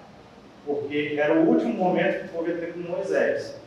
[0.65, 3.61] porque era o último momento que o ter com Moisés.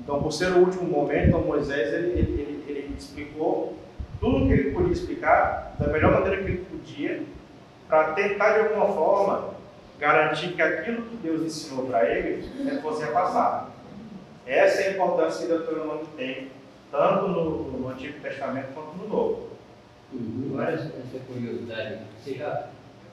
[0.00, 3.76] Então, por ser o último momento, então Moisés ele, ele, ele, explicou
[4.20, 7.22] tudo que ele podia explicar da melhor maneira que ele podia,
[7.88, 9.54] para tentar de alguma forma
[9.98, 13.70] garantir que aquilo que Deus ensinou para ele é fosse repassado.
[14.44, 16.50] Essa é a importância que o Deuteronômio tem,
[16.90, 19.48] tanto no, no Antigo Testamento quanto no Novo.
[20.12, 20.50] Uhum.
[20.52, 22.68] Agora, essa curiosidade, você já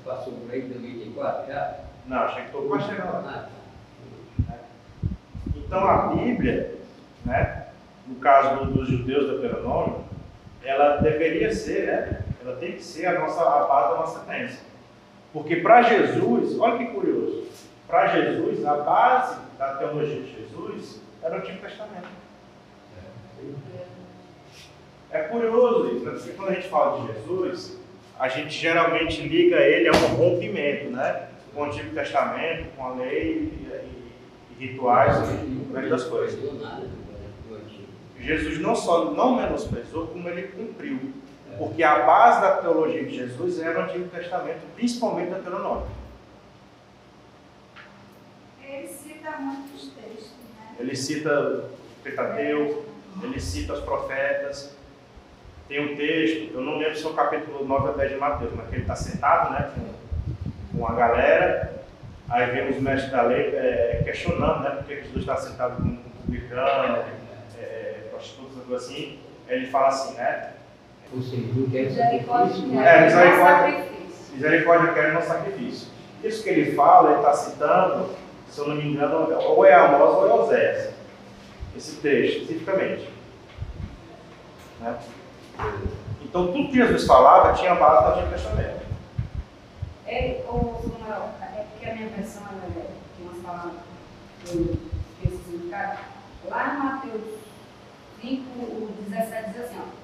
[0.06, 1.80] passou por aí do 24 já?
[2.08, 3.50] Não, achei que estou quase chegando lá.
[5.56, 6.76] Então a Bíblia,
[7.26, 7.68] né,
[8.08, 10.04] no caso do- dos judeus do Deuteronômio,
[10.64, 14.60] ela deveria ser, né, ela tem que ser a nossa a base da nossa crença.
[15.32, 17.48] Porque para Jesus, olha que curioso,
[17.88, 22.08] para Jesus a base da teologia de Jesus era o Antigo Testamento.
[25.12, 26.12] É curioso isso, né?
[26.12, 27.80] porque quando a gente fala de Jesus,
[28.20, 31.28] a gente geralmente liga ele a um rompimento, né?
[31.54, 33.68] Com o Antigo Testamento, com a lei e,
[34.60, 36.40] e- e rituais e o resto das coisas.
[38.20, 41.00] Jesus não só não menosprezou, como ele cumpriu.
[41.58, 45.88] Porque a base da teologia de Jesus era o Antigo Testamento, principalmente Deuteronômio.
[48.64, 50.76] Ele cita muitos textos, né?
[50.80, 51.70] Ele cita o
[52.04, 52.86] Pentateuco,
[53.24, 54.78] ele cita os profetas.
[55.70, 58.52] Tem um texto, eu não lembro se é o capítulo 9 ou 10 de Mateus,
[58.56, 61.84] mas que ele está sentado né, com, com a galera.
[62.28, 66.10] Aí vem os mestres da lei é, questionando né, porque Jesus está sentado com, com
[66.26, 67.04] publicano,
[67.62, 69.20] é, prostitutas, coisa assim.
[69.48, 70.54] Aí ele fala assim, né?
[71.14, 72.82] Ou seja, não quer Misericórdia, sacrifício.
[72.82, 73.02] É,
[74.34, 74.94] misericórdia.
[74.94, 75.88] quer no sacrifício.
[76.24, 78.10] Isso que ele fala, ele está citando,
[78.50, 80.94] se eu não me engano, ou é Amós ou é Oséias.
[81.78, 83.08] Esse trecho, especificamente.
[84.82, 84.98] Né?
[86.24, 88.80] Então, tudo que Jesus falava tinha base no Antigo Testamento.
[90.08, 93.74] É, ô, Samuel, é porque a minha versão é, tem umas palavras
[94.44, 94.62] que eu
[95.24, 95.98] esqueci o significado.
[96.50, 97.22] Lá em Mateus
[98.22, 100.00] 5, o 17 diz assim, ó.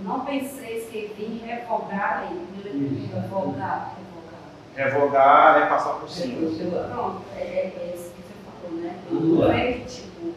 [0.00, 3.10] Não penseis que vim revogar a lei.
[3.12, 4.40] Revogar, revogar.
[4.76, 6.48] Revogar é passar por cima.
[6.76, 6.88] lá.
[6.94, 8.96] Pronto, é, é, é isso que você falou, né?
[9.10, 10.34] Não é que, tipo,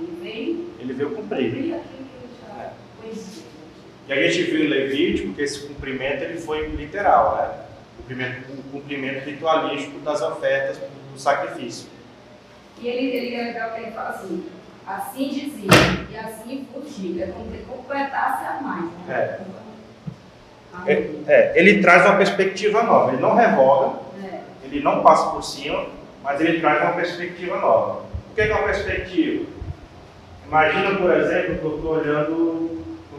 [0.00, 1.50] ele veio Ele veio cumprir.
[1.54, 3.47] cumprir aquilo que ele já conhecia.
[4.08, 7.64] E a gente viu em Levítico que esse cumprimento ele foi literal, né?
[7.92, 10.78] O cumprimento, o cumprimento ritualístico das ofertas
[11.12, 11.88] do sacrifício.
[12.80, 14.44] E ele, ele é legal que ele fala assim,
[14.86, 15.68] assim dizia,
[16.10, 16.66] e assim
[16.96, 18.84] digo, é como se completasse a mais.
[19.06, 19.40] Né?
[20.86, 20.92] É,
[21.26, 23.12] é, ele traz uma perspectiva nova.
[23.12, 24.40] Ele não revoga, É.
[24.64, 25.86] ele não passa por cima,
[26.22, 28.04] mas ele traz uma perspectiva nova.
[28.30, 29.44] O que é é uma perspectiva?
[30.46, 32.34] Imagina, por exemplo, que eu estou olhando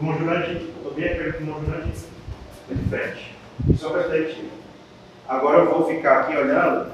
[0.00, 0.66] o Monjurante,
[1.00, 2.04] estou bem aquele do Monjurante
[2.68, 3.34] de frente.
[3.68, 4.48] Isso é uma perspectiva.
[5.28, 6.90] Agora eu vou ficar aqui olhando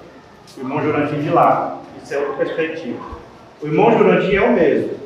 [0.57, 1.81] o irmão Jurandir de lá.
[2.03, 3.05] Isso é outra perspectiva.
[3.61, 4.97] O irmão Jurandir é o mesmo.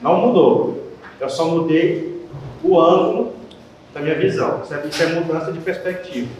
[0.00, 0.92] Não mudou.
[1.20, 2.26] Eu só mudei
[2.62, 3.34] o ângulo
[3.92, 4.62] da minha visão.
[4.62, 6.30] Isso é, isso é mudança de perspectiva.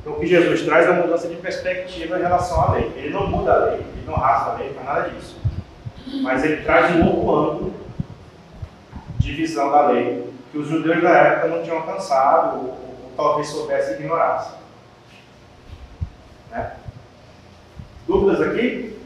[0.00, 2.92] Então, o que Jesus traz é uma mudança de perspectiva em relação à lei.
[2.96, 5.36] Ele não muda a lei, ele não rasga a lei, não nada disso.
[6.22, 7.74] Mas ele traz um novo ângulo
[9.18, 13.48] de visão da lei que os judeus da época não tinham alcançado, ou, ou talvez
[13.48, 14.58] soubessem e ignorassem.
[16.50, 16.76] Né?
[18.06, 18.98] Dúvidas aqui?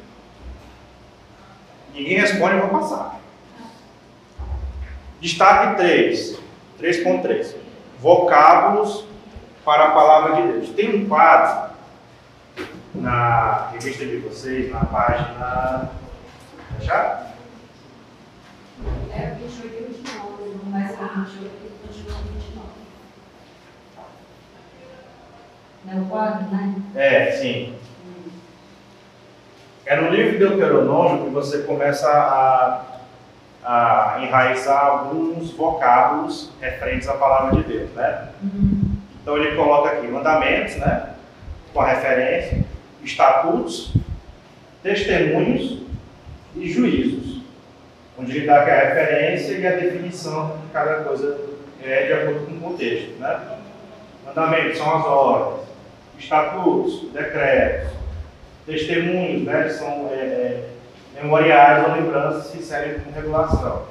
[1.94, 3.20] Ninguém responde, eu vou passar.
[5.20, 6.38] Destaque 3,
[6.80, 7.54] 3.3.
[8.00, 9.04] Vocábulos
[9.64, 10.68] para a palavra de Deus.
[10.70, 11.70] Tem um quadro
[12.94, 15.90] na revista de vocês, na página.
[16.80, 17.28] Já?
[19.12, 19.36] É
[20.72, 22.68] 28 29, mas é 28 e continua 29.
[25.84, 26.74] Não é o quadro, né?
[26.94, 27.74] É, sim.
[29.84, 32.84] É no livro de Deuteronômio que você começa a,
[33.64, 38.28] a enraizar alguns vocábulos referentes à palavra de Deus, né?
[39.20, 41.10] Então ele coloca aqui mandamentos, né?
[41.72, 42.64] Com a referência,
[43.02, 43.92] estatutos,
[44.82, 45.82] testemunhos
[46.56, 47.31] e juízos.
[48.22, 51.40] Onde ele dá a referência e a definição de cada coisa
[51.82, 53.40] é, de acordo com o contexto, né?
[54.24, 55.68] Mandamentos são as ordens,
[56.16, 57.90] estatutos, decretos,
[58.64, 59.68] testemunhos, né?
[59.68, 60.68] São é, é,
[61.20, 63.86] memoriais ou lembranças que servem como regulação.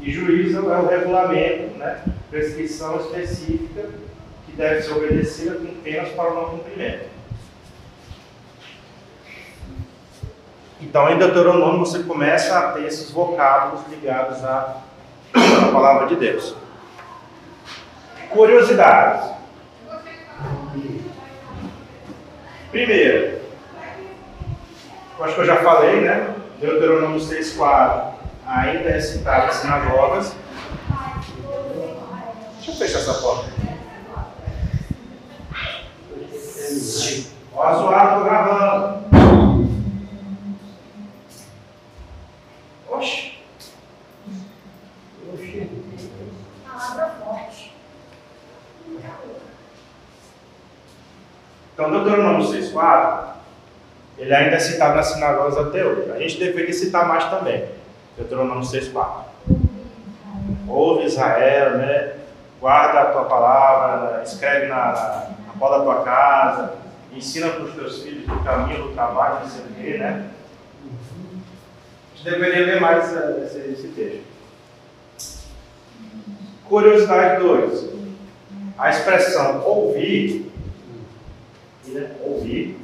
[0.00, 1.98] E juízo é o regulamento, né?
[2.30, 3.88] Prescrição específica
[4.46, 7.15] que deve ser obedecida com penas para o não cumprimento.
[10.80, 14.76] Então, em Deuteronômio, você começa a ter esses vocábulos ligados à,
[15.34, 16.54] à palavra de Deus.
[18.30, 19.30] Curiosidades.
[22.70, 23.40] Primeiro,
[25.18, 26.34] eu acho que eu já falei, né?
[26.60, 30.34] Deuteronômio 6,4 ainda é citado em sinagogas.
[32.60, 33.50] Vamos fechar essa porta.
[37.54, 39.05] Ó, a zoada, tô gravando.
[42.96, 43.32] Oxe.
[45.34, 45.70] Oxe,
[46.64, 47.74] Palavra forte.
[51.74, 53.34] Então, Deuteronômio 6,4,
[54.16, 56.10] ele ainda é citado nas sinagogas até hoje.
[56.10, 57.68] A gente deveria citar mais também.
[58.16, 59.24] Deuteronômio 6,4.
[60.66, 62.14] Ouve Israel, né?
[62.58, 66.74] Guarda a tua palavra, escreve na, na, porta da tua casa,
[67.12, 70.30] ensina para os teus filhos o caminho do trabalho, o quê, né?
[72.26, 74.24] Deveria ler mais esse, esse, esse texto.
[76.68, 77.88] Curiosidade 2.
[78.76, 80.50] A expressão ouvir,
[81.86, 82.10] né?
[82.20, 82.80] ouvir,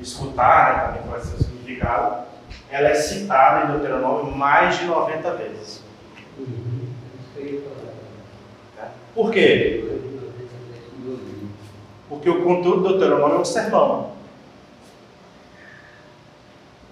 [0.00, 0.98] escutar, né?
[0.98, 2.26] também pode ser o significado,
[2.70, 5.82] ela é citada em Deuteronômio mais de 90 vezes.
[8.76, 8.88] né?
[9.12, 9.84] Por quê?
[12.08, 14.14] Porque o conteúdo do Deuteronômio é um sermão.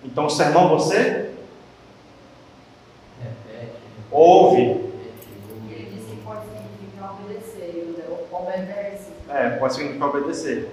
[0.05, 1.31] Então, o sermão você
[3.23, 3.73] Repete,
[4.11, 4.61] ouve.
[5.71, 7.95] Ele disse que pode significar obedecer,
[8.31, 9.09] obedece.
[9.29, 10.71] É, pode significar obedecer.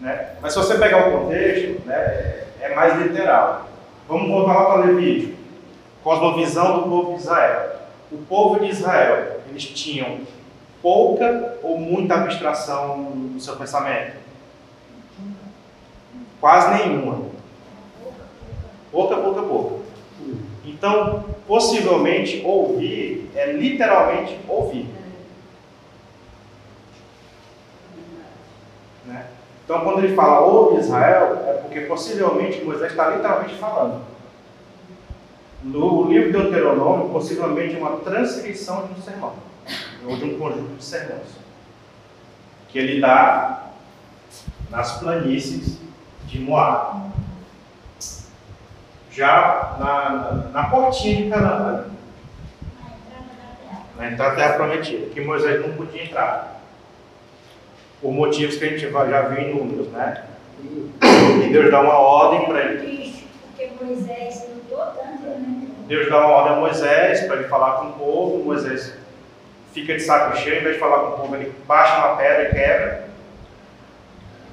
[0.00, 0.36] Né?
[0.40, 3.68] Mas se você pegar o contexto, né, é mais literal.
[4.08, 5.40] Vamos voltar lá para Levítico.
[6.02, 7.76] Cosmovisão do povo de Israel.
[8.10, 10.20] O povo de Israel, eles tinham
[10.82, 14.16] pouca ou muita abstração no seu pensamento?
[16.40, 17.31] Quase nenhuma.
[18.92, 19.76] Pouca, pouca, pouca.
[20.64, 24.86] Então, possivelmente, ouvir é literalmente ouvir.
[29.06, 29.26] Né?
[29.64, 34.02] Então, quando ele fala ouve Israel, é porque possivelmente Moisés está literalmente falando.
[35.62, 39.34] No livro de Deuteronômio, possivelmente uma transcrição de um sermão,
[40.06, 41.28] ou de um conjunto de sermões,
[42.68, 43.70] que ele dá
[44.68, 45.78] nas planícies
[46.26, 47.11] de Moab.
[49.12, 51.84] Já na, na, na portinha de Canaã,
[53.98, 56.60] na entrada da terra prometida, que Moisés não podia entrar.
[58.00, 60.24] Por motivos que a gente já viu em números, né?
[61.44, 62.78] E Deus dá uma ordem para ele.
[62.78, 65.68] Triste, porque Moisés lutou tanto, né?
[65.86, 68.44] Deus dá uma ordem a Moisés para ele falar com o povo.
[68.44, 68.96] Moisés
[69.72, 72.48] fica de saco cheio, em vez de falar com o povo, ele baixa uma pedra
[72.48, 73.08] e quebra.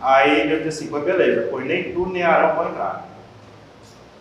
[0.02, 3.08] Aí Deus diz assim: beleza, pois nem tu nem Arão vão entrar.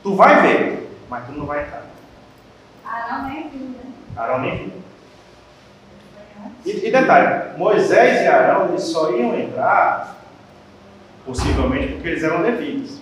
[0.08, 1.84] Tu vai ver, mas tu não vai entrar.
[3.10, 3.92] Não, nem viu, né?
[4.16, 4.72] Arão nem viu.
[6.64, 10.16] E, e detalhe: Moisés e Arão eles só iam entrar,
[11.26, 12.98] possivelmente porque eles eram levitas.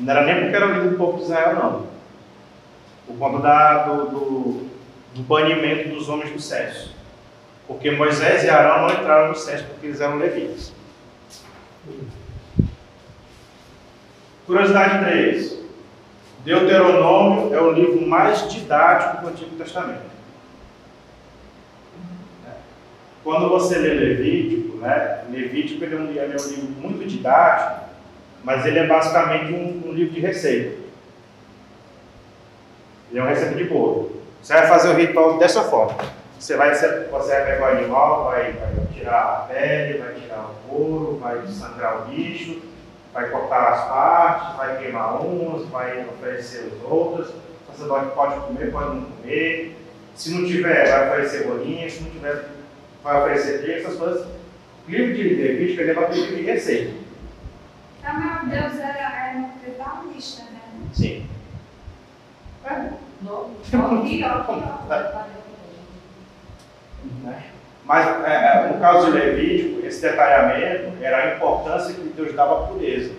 [0.00, 1.86] Não era nem porque eram líderes do povo de Israel, não.
[3.06, 4.70] Por conta da, do, do,
[5.14, 6.92] do banimento dos homens do censo.
[7.68, 10.72] Porque Moisés e Arão não entraram no censo porque eles eram levitas.
[14.46, 15.58] Curiosidade 3.
[16.44, 20.14] Deuteronômio é o livro mais didático do Antigo Testamento.
[23.22, 25.24] Quando você lê Levítico, né?
[25.30, 27.88] Levítico ele é, um, ele é um livro muito didático,
[28.42, 30.76] mas ele é basicamente um, um livro de receita.
[33.10, 34.22] Ele é uma receita de bolo.
[34.42, 35.96] Você vai fazer o ritual dessa forma.
[36.38, 40.68] Você vai, você vai pegar o animal, vai, vai tirar a pele, vai tirar o
[40.68, 42.60] couro, vai sangrar o bicho,
[43.14, 47.28] vai cortar as partes, vai queimar uns, vai oferecer os outros.
[47.30, 49.78] O sacerdote pode comer, pode não comer.
[50.16, 51.88] Se não tiver, vai oferecer bolinha.
[51.88, 52.44] Se não tiver,
[53.02, 54.26] vai oferecer trigo, essas coisas.
[54.86, 56.92] O livro de Levítico ele é para de receita.
[58.00, 60.60] Então, meu Deus, era, era uma protagonista, né?
[60.92, 61.26] Sim.
[62.64, 62.90] Aqui,
[63.24, 63.46] ó,
[63.80, 64.88] aqui, ó.
[67.22, 67.44] Né?
[67.84, 72.64] Mas é, é, no caso de Levítico, esse detalhamento era a importância que Deus dava
[72.64, 73.12] à pureza.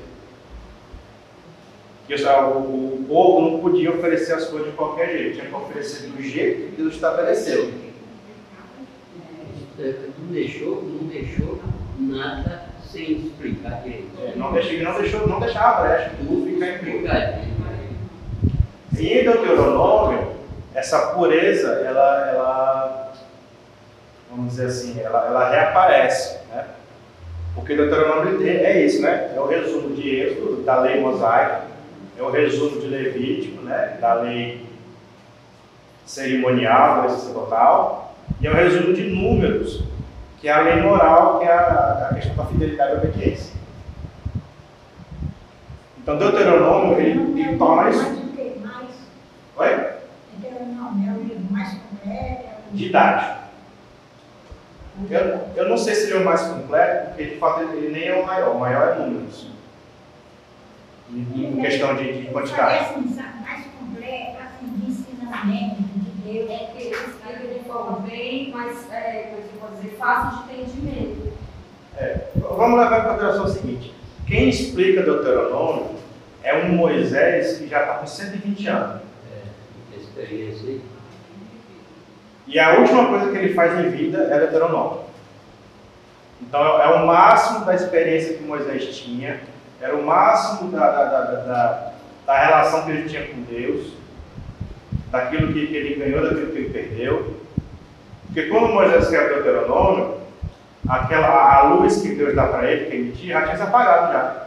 [2.07, 5.55] Que o, o, o povo não podia oferecer as coisas de qualquer jeito, tinha que
[5.55, 7.72] oferecer do jeito que Deus estabeleceu.
[9.80, 11.59] É, Não deixou, não deixou
[11.99, 14.07] nada sem explicar direito.
[14.20, 17.55] É, não, deixou, não, deixou, não deixava brecha, tudo fica em.
[18.97, 20.36] E em Deuteronômio,
[20.74, 23.05] essa pureza, ela, ela
[24.36, 26.66] vamos dizer assim, ela, ela reaparece, né?
[27.56, 29.32] Porque Deuteronômio é é isso, né?
[29.34, 31.62] É o resumo de Êxodo, da lei mosaica,
[32.18, 33.98] é o resumo de Levítico, né?
[34.02, 34.66] Da lei
[36.06, 39.84] cerimonial, da lei sacerdotal, e é o resumo de Números,
[40.40, 43.56] que é a lei moral, que é a, a questão da fidelidade e obediência.
[45.98, 48.04] Então Deuteronômio, ele, ele torna isso...
[48.04, 48.52] Mais o quê?
[48.62, 48.90] Mais.
[49.58, 49.90] Oi?
[50.38, 50.66] Deuteronômio.
[55.10, 57.93] Eu, eu não sei se ele é o mais completo, porque de fato ele, ele
[57.93, 59.48] nem é o maior, o maior é números.
[61.12, 62.86] Em, em questão de, de quantidade.
[62.86, 66.50] Parece um saco mais completo, assim, de ensinamento de Deus.
[66.50, 70.54] É que ele explica de forma bem mais, é, como eu posso dizer, fácil de
[70.54, 71.34] entendimento.
[71.98, 73.93] É, vamos levar em consideração o seguinte:
[74.26, 75.96] quem explica Deuteronômio
[76.41, 79.02] é um Moisés que já está com 120 anos.
[79.32, 80.82] É, experiência aí.
[82.48, 85.06] E a última coisa que ele faz em vida é Deuteronômio.
[86.41, 89.39] Então é o máximo da experiência que Moisés tinha,
[89.82, 91.91] era o máximo da, da, da, da,
[92.26, 93.93] da relação que ele tinha com Deus,
[95.12, 97.36] daquilo que, que ele ganhou, daquilo que ele perdeu.
[98.28, 100.18] Porque quando Moisés escreve Deuteronômio,
[100.88, 104.14] aquela, a luz que Deus dá para ele, que ele tinha, já tinha se apagado
[104.14, 104.46] já.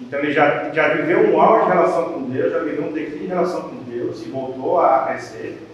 [0.00, 3.20] Então ele já, já viveu um auge de relação com Deus, já viveu um declínio
[3.20, 5.73] de relação com Deus e voltou a crescer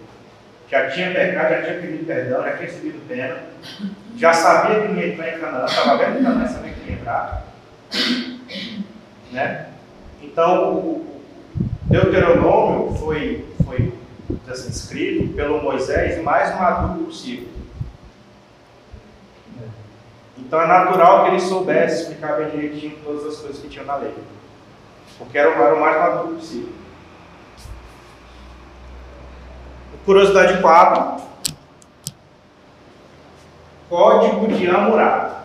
[0.71, 3.37] já tinha pecado, já tinha pedido perdão, já tinha recebido pena,
[4.15, 7.45] já sabia que ia entrar em Canaã, estava vendo em Canaã, sabia que ia entrar.
[9.31, 9.67] Né?
[10.21, 11.21] Então, o
[11.85, 13.93] Deuteronômio foi, foi
[14.49, 17.49] assim, escrito pelo Moisés mais maduro possível.
[20.37, 23.95] Então é natural que ele soubesse explicar bem direitinho todas as coisas que tinham na
[23.95, 24.13] lei.
[25.17, 26.73] Porque era o, era o mais maduro possível.
[30.05, 31.21] Curiosidade 4.
[33.87, 35.35] Código de Hammurabi.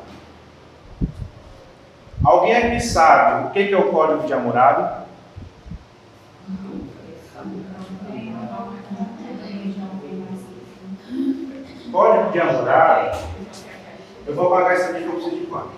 [2.25, 5.05] Alguém aqui sabe o que é o Código de Hammurabi?
[11.93, 13.19] Código de Hammurabi.
[14.27, 15.71] Eu vou apagar isso aqui eu preciso de quatro.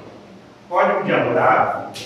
[0.68, 1.98] Código de Hammurabi.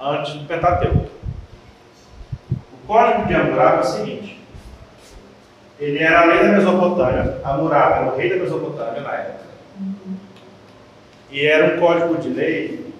[0.00, 1.10] antes do Pentateuco.
[2.50, 4.39] O código de Hammurabi é o seguinte:
[5.80, 9.44] ele era a lei da Mesopotâmia, Hammurabi era o rei da Mesopotâmia na época.
[11.30, 12.92] E era um código de lei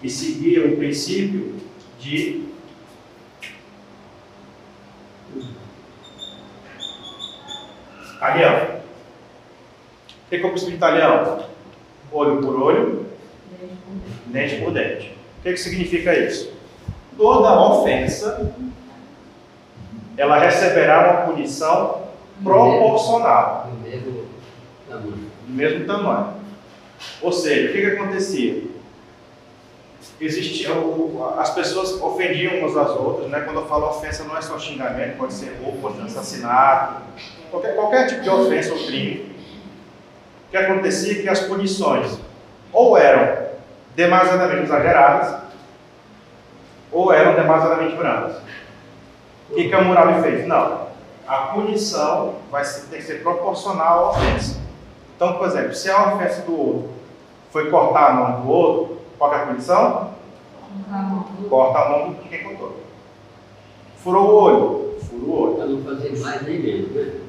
[0.00, 1.56] que seguia o princípio
[2.00, 2.44] de
[8.16, 8.80] Italião.
[10.26, 11.44] O que é o princípio de italião?
[12.10, 13.06] Olho por olho,
[14.26, 15.14] dente por dente.
[15.40, 16.54] O que, que significa isso?
[17.18, 18.54] Toda ofensa
[20.16, 22.02] ela receberá uma punição
[22.42, 24.26] proporcional, Do mesmo
[24.88, 25.30] tamanho.
[25.46, 26.34] do mesmo tamanho.
[27.20, 28.62] Ou seja, o que, que acontecia?
[30.20, 30.68] Existia,
[31.38, 33.40] as pessoas ofendiam umas às outras, né?
[33.40, 37.02] quando eu falo ofensa não é só xingamento, pode ser roubo, pode ser assassinato,
[37.50, 39.34] qualquer, qualquer tipo de ofensa ou crime.
[40.46, 42.18] O que acontecia é que as punições
[42.72, 43.44] ou eram
[43.96, 45.42] demasiadamente exageradas
[46.92, 48.36] ou eram demasiadamente brandas.
[49.50, 50.46] O que, que a Hammurabi fez?
[50.46, 50.84] Não.
[51.26, 54.60] A punição vai ser, tem que ser proporcional à ofensa.
[55.16, 56.90] Então, por exemplo, se a ofensa do outro
[57.50, 60.10] foi cortar a mão do outro, qual que é a punição?
[61.48, 62.76] Corta a mão de quem cortou.
[64.02, 64.98] Furou o olho?
[65.00, 65.54] Fura o olho.
[65.54, 67.20] Para não fazer mais nem menos, né?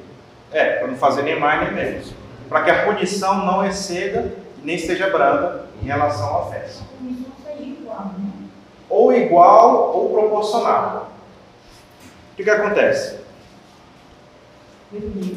[0.52, 2.12] É, para não fazer nem mais nem menos.
[2.48, 6.82] Para que a punição não exceda e nem seja branda em relação à ofensa.
[6.82, 8.30] A comissão seja igual, né?
[8.90, 11.10] Ou igual ou proporcional.
[12.36, 13.18] O que, que acontece?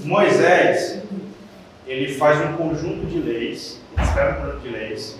[0.03, 1.01] Moisés,
[1.87, 5.17] ele faz um conjunto de leis, ele escreve um conjunto de leis,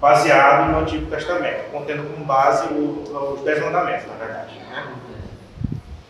[0.00, 4.58] baseado no Antigo Testamento, contendo como base o- os Dez Mandamentos, na verdade.
[4.58, 4.86] Né?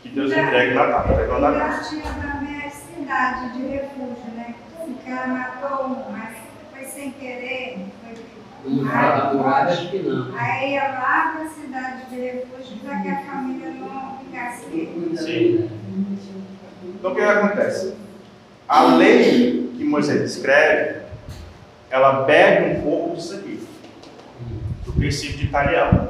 [0.03, 1.77] Que Deus entrega na tábua, Dez Mandamentos.
[1.79, 4.55] Nós tinha também a cidade de refúgio, né?
[4.81, 6.37] O cara matou um, mas
[6.73, 7.87] foi sem querer.
[8.03, 8.15] Foi...
[10.39, 14.08] Aí ia lá para a cidade de refúgio para que a família não.
[16.99, 17.95] Então o que acontece?
[18.69, 21.01] A lei que Moisés escreve,
[21.91, 23.67] ela bebe um pouco disso aqui,
[24.85, 26.09] do princípio italiano.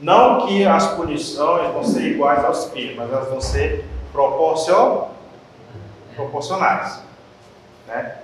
[0.00, 5.08] Não que as punições vão ser iguais aos crimes, mas elas vão ser proporcion...
[6.16, 7.02] proporcionais.
[7.86, 8.16] Né?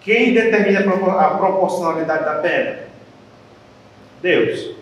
[0.00, 2.78] Quem determina a proporcionalidade da pena?
[4.22, 4.75] Deus.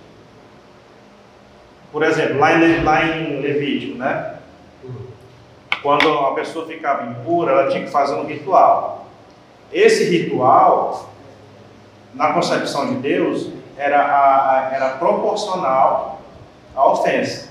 [1.95, 4.35] Por exemplo, lá em, lá em Levítico, né?
[5.81, 9.07] Quando a pessoa ficava impura, ela tinha que fazer um ritual.
[9.73, 11.09] Esse ritual,
[12.13, 16.21] na concepção de Deus, era, a, a, era proporcional
[16.75, 17.51] à ofensa.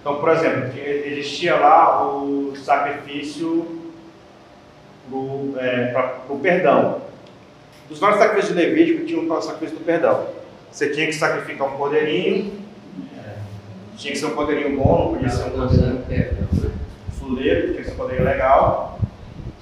[0.00, 3.80] Então, por exemplo, existia lá o sacrifício
[5.52, 7.00] para é, o perdão.
[7.88, 10.42] Dos vários sacrifícios de Levítico, tinha um sacrifício do perdão.
[10.74, 12.52] Você tinha que sacrificar um cordeirinho,
[13.96, 16.04] tinha que ser um cordeirinho bom, não podia ser um cordeirinho
[17.16, 18.98] fuleiro, tinha que ser um cordeirinho legal.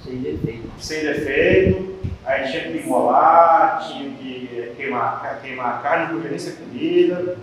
[0.03, 0.69] Sem defeito.
[0.79, 1.95] Sem defeito.
[2.25, 7.37] Aí tinha que imolar, tinha que queimar, queimar a carne, não podia nem ser comida.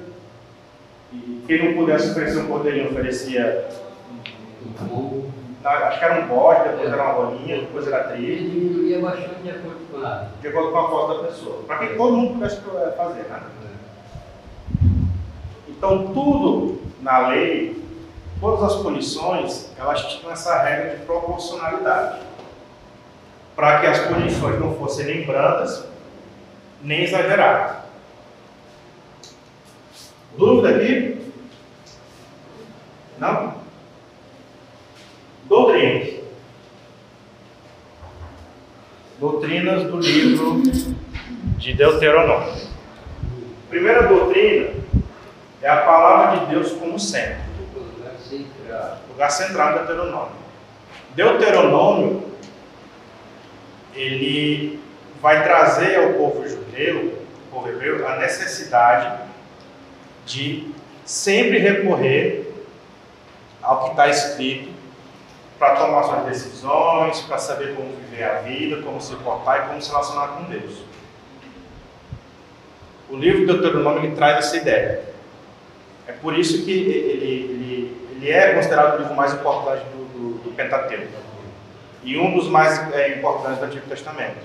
[1.13, 3.69] E quem não pudesse oferecer um cordeirinho oferecia
[4.83, 5.31] um
[5.65, 8.33] acho que era um bode, depois era uma bolinha, depois era trilha.
[8.33, 9.79] E diminuía bastante de acordo
[10.41, 11.63] De acordo com a foto da pessoa.
[11.67, 13.43] Para que todo mundo pudesse eh, fazer, né?
[15.69, 17.83] Então, tudo na lei,
[18.41, 22.21] todas as punições, elas tinham essa regra de proporcionalidade.
[23.57, 25.87] Para que as punições não fossem nem brandas,
[26.83, 27.77] nem exageradas.
[30.37, 31.33] Dúvida aqui?
[33.19, 33.55] Não?
[35.47, 36.20] Doutrinas.
[39.21, 40.63] Doutrinas do livro
[41.59, 42.55] de Deuteronômio.
[43.69, 44.71] Primeira doutrina
[45.61, 47.43] é a palavra de Deus como centro.
[49.11, 50.33] Lugar central do Deuteronômio.
[51.15, 52.33] Deuteronômio,
[53.95, 54.81] ele
[55.21, 59.21] vai trazer ao povo judeu, ao povo hebreu, a necessidade
[60.25, 60.73] de
[61.05, 62.55] sempre recorrer
[63.61, 64.80] ao que está escrito
[65.61, 69.83] para tomar suas decisões, para saber como viver a vida, como se portar e como
[69.83, 70.83] se relacionar com Deus.
[73.11, 75.03] O livro do Deuteronômio ele traz essa ideia.
[76.07, 80.39] É por isso que ele, ele, ele é considerado o livro mais importante do, do,
[80.45, 81.21] do Pentateuco
[82.03, 84.39] e um dos mais é, importantes do Antigo Testamento.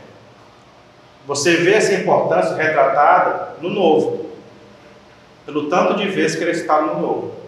[1.26, 4.32] Você vê essa importância retratada no Novo,
[5.46, 7.45] pelo tanto de vezes que ele está no Novo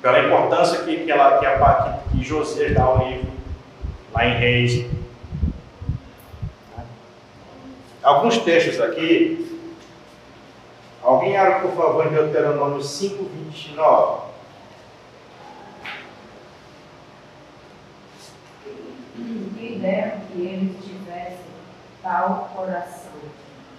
[0.00, 3.30] pela importância que, que, ela, que, a, que, que Josias dá ao livro,
[4.12, 4.86] lá em Reis.
[8.02, 9.46] Alguns textos aqui.
[11.02, 14.30] Alguém abre, por favor, em Deuteronômio 5, 29.
[19.58, 21.36] Que dera que eles tivessem
[22.02, 23.12] tal coração,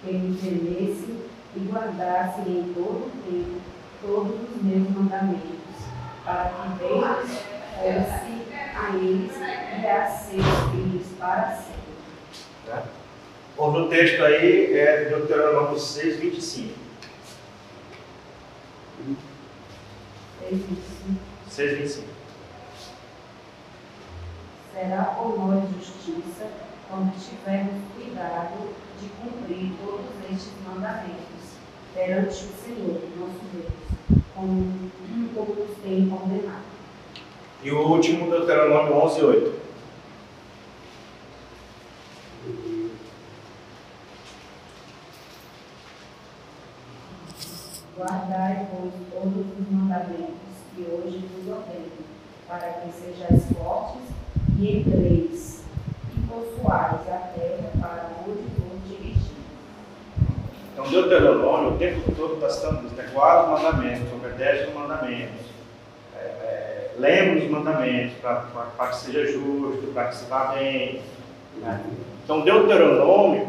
[0.04, 1.22] que me temessem
[1.56, 3.60] e guardassem em todo o tempo
[4.00, 5.62] todos os meus mandamentos
[6.24, 7.04] para que Deus
[7.76, 8.42] fosse
[8.76, 9.32] a eles
[9.82, 11.82] e a seus filhos para sempre.
[12.66, 12.82] Né?
[13.56, 16.74] Outro texto aí é Deuteronômio 6, 25.
[20.40, 21.20] 6, 25.
[21.48, 22.08] 6, 25.
[24.72, 26.48] Será por nós justiça
[26.88, 31.56] quando tivermos cuidado de cumprir todos estes mandamentos
[31.94, 34.90] perante o Senhor, nosso Deus, como
[35.34, 36.64] como nos tem condenado.
[37.62, 39.62] E o último, Deuteronômio 11, 8.
[47.96, 50.34] Guardai, pois, todos os mandamentos
[50.74, 51.92] que hoje vos ordeno,
[52.48, 54.02] para que sejais fortes
[54.58, 55.62] e entreis
[56.16, 59.36] e possuais a terra para onde vos dirigir.
[60.84, 65.46] Então, Deuteronômio, o tempo todo está estando dizendo, guarda os mandamentos, obedece os mandamentos,
[66.16, 71.00] é, é, lembra os mandamentos para que seja justo, para que se vá bem.
[71.58, 71.80] Né?
[72.24, 73.48] Então, Deuteronômio,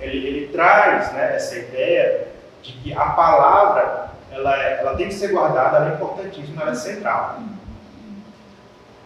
[0.00, 2.28] ele, ele traz né, essa ideia
[2.62, 6.72] de que a palavra ela, é, ela tem que ser guardada, ela é importantíssima, ela
[6.72, 7.38] é central.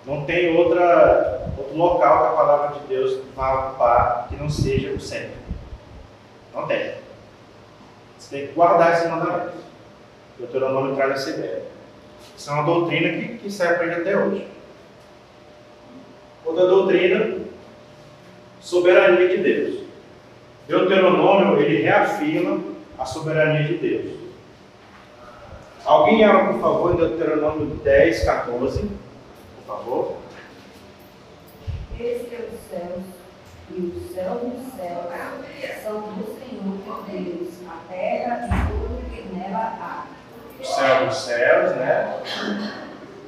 [0.06, 4.90] Não tem outra, outro local que a palavra de Deus vá ocupar que não seja
[4.90, 5.38] o centro.
[6.54, 6.94] Não tem.
[8.20, 9.60] Você tem que guardar esses mandamentos.
[10.38, 11.62] O Deuteronômio traz essa ideia.
[12.36, 14.46] Isso é uma doutrina que, que para ele até hoje.
[16.44, 17.38] Outra doutrina,
[18.60, 19.80] soberania de Deus.
[20.68, 22.60] Deuteronômio, ele reafirma
[22.98, 24.20] a soberania de Deus.
[25.84, 28.82] Alguém abra, por favor, em Deuteronômio 10, 14.
[28.82, 30.16] Por favor.
[31.98, 33.19] Eis que os céus
[33.76, 35.10] e os céus dos céus
[35.82, 40.06] são do Senhor teu Deus, a terra e tudo que nela há.
[40.60, 42.20] O céu dos céus, né?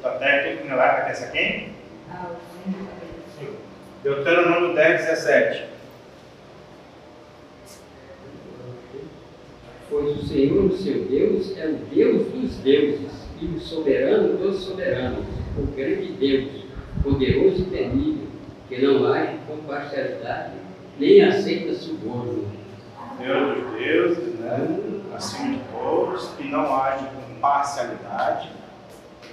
[0.02, 1.72] A terra que tem lá pertence a quem?
[2.10, 2.88] Ao Senhor
[3.40, 3.56] Deus.
[4.02, 5.64] Deuteronômio 10, 17.
[9.88, 14.64] Pois o Senhor, o seu Deus, é o Deus dos deuses e o soberano dos
[14.64, 15.26] soberanos,
[15.58, 16.64] o grande Deus,
[17.02, 18.31] poderoso e temível,
[18.72, 20.52] que não age com parcialidade,
[20.98, 22.50] nem aceita suborno.
[23.18, 24.78] Deus dos deuses, né?
[25.14, 28.48] Acima de todos, que não age com parcialidade,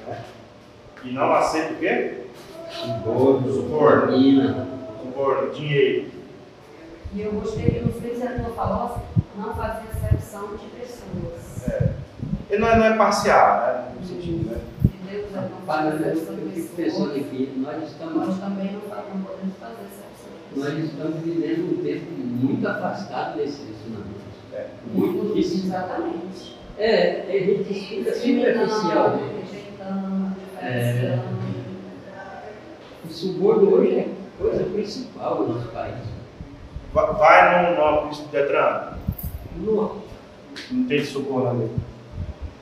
[0.06, 0.22] né?
[1.06, 2.26] E não aceita o quê?
[2.70, 4.68] Suborno, Suborno.
[5.02, 6.12] Suborno, dinheiro.
[7.14, 9.02] E eu gostei que o vereador falou
[9.38, 11.70] não fazer exceção de pessoas.
[11.70, 11.94] É.
[12.50, 13.86] Ele não é, não é parcial, né?
[14.00, 14.58] No sentido, né?
[14.84, 19.22] De Deus é não Para, de fico pensando aqui, nós estamos Nós também não, não
[19.24, 19.86] podemos fazer
[20.56, 24.24] de Nós estamos vivendo um tempo muito afastado desses ensinamentos.
[24.52, 24.66] É.
[24.92, 25.66] Muito difícil.
[25.66, 26.58] Exatamente.
[26.76, 29.10] É, a gente fica superficial.
[29.18, 30.36] Né?
[30.60, 31.20] É.
[33.08, 34.08] O suborno hoje é
[34.40, 36.00] coisa principal no nosso país.
[36.96, 37.78] Va- Vai no
[38.24, 38.94] do Detran.
[39.58, 39.96] Nossa.
[40.72, 41.72] Não tem suborno ali.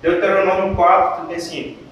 [0.02, 1.88] Deuteronômio 4, 35.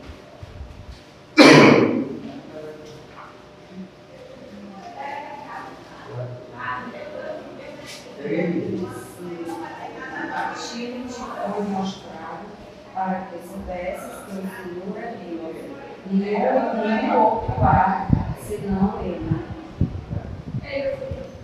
[10.34, 11.14] A ti te
[11.54, 12.46] foi mostrado
[12.94, 15.95] para que soubesses que o Senhor é Deus.
[16.12, 18.08] Nenhum outro há,
[18.42, 19.46] senão Ele.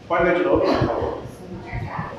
[0.07, 1.21] Pode ler de novo, por favor.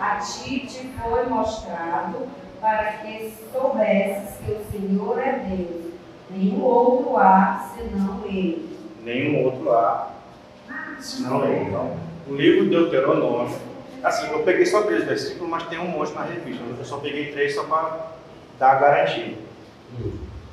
[0.01, 2.26] A ti te foi mostrado
[2.61, 5.93] para que soubesses que o Senhor é Deus.
[6.30, 8.72] Nenhum outro há, senão Ele.
[9.05, 10.12] Nenhum outro lá,
[11.01, 11.64] senão ele.
[11.64, 11.97] Então,
[12.28, 13.53] o livro de Deuteronômio,
[14.03, 16.62] assim, eu peguei só três versículos, mas tem um monte na revista.
[16.78, 18.12] Eu só peguei três só para
[18.61, 19.34] dar a garantia.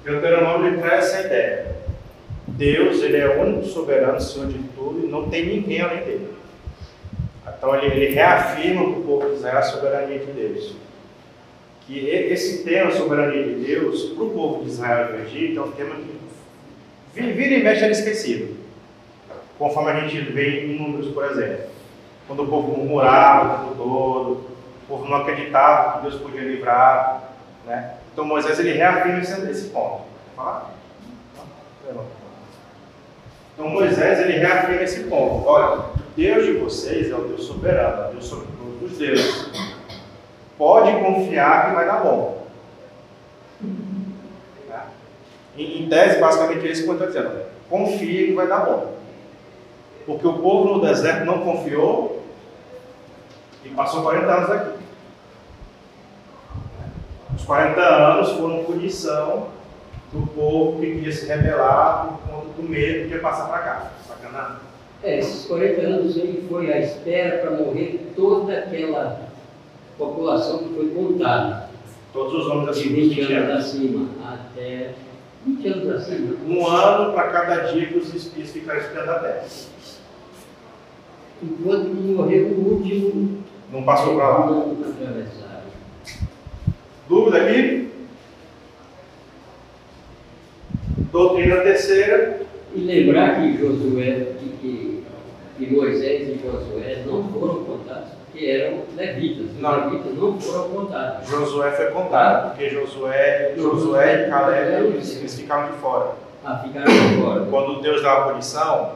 [0.04, 1.79] Deuteronômio ele traz essa ideia.
[2.60, 6.34] Deus, ele é o único soberano, Senhor de tudo, e não tem ninguém além dele.
[7.58, 10.76] Então ele, ele reafirma para o povo de Israel a soberania de Deus.
[11.88, 15.64] Que esse tema, soberania de Deus, para o povo de Israel e do Egito, é
[15.64, 16.20] um tema que
[17.16, 18.58] vi- vira e mexe era esquecido.
[19.58, 21.70] Conforme a gente vê em números, por exemplo.
[22.28, 27.24] Quando o povo murmurava o todo, o povo não acreditava que Deus podia livrar.
[27.66, 27.96] Né?
[28.14, 30.02] Então Moisés ele reafirma esse, esse ponto.
[30.28, 30.74] Quer falar?
[33.60, 35.46] Então Moisés ele reafirma esse ponto.
[35.46, 35.84] Olha,
[36.16, 39.50] Deus de vocês é o Deus soberano, o Deus sobre todos os deuses.
[40.58, 42.48] Pode confiar que vai dar bom.
[44.66, 44.88] Tá?
[45.58, 47.32] Em, em tese, basicamente é isso que eu estou dizendo.
[47.70, 48.96] Confie que vai dar bom.
[50.06, 52.24] Porque o povo no deserto não confiou
[53.66, 54.80] e passou 40 anos aqui.
[57.36, 59.59] Os 40 anos foram punição
[60.12, 63.92] do povo que queria se rebelar por conta do medo de passar para cá.
[64.08, 64.58] Sacanagem.
[65.04, 69.30] É, esses 40 anos aí foi a espera para morrer toda aquela
[69.98, 71.70] população que foi contada.
[72.12, 74.92] Todos os nomes De assim, 20 20 anos acima até
[75.46, 76.36] 20 anos acima.
[76.48, 79.44] Um ano para cada dia que os espíritos ficaram esperando a terra.
[81.42, 84.46] Enquanto morreu o último, Não passou para lá.
[84.48, 85.60] não atravessaram.
[87.08, 87.89] Dúvida aqui?
[91.12, 92.40] Doutrina terceira.
[92.76, 95.04] E lembrar que Josué, que,
[95.58, 99.48] que, Moisés e Josué não foram contados, porque eram levitas.
[99.56, 99.90] Os Não.
[99.90, 101.28] levitas não foram contados.
[101.30, 106.12] Josué foi contado, porque Josué, Josué e Caleb eles, eles ficaram de fora.
[106.46, 107.46] Ah, ficaram de fora.
[107.50, 108.92] Quando Deus dá a punição,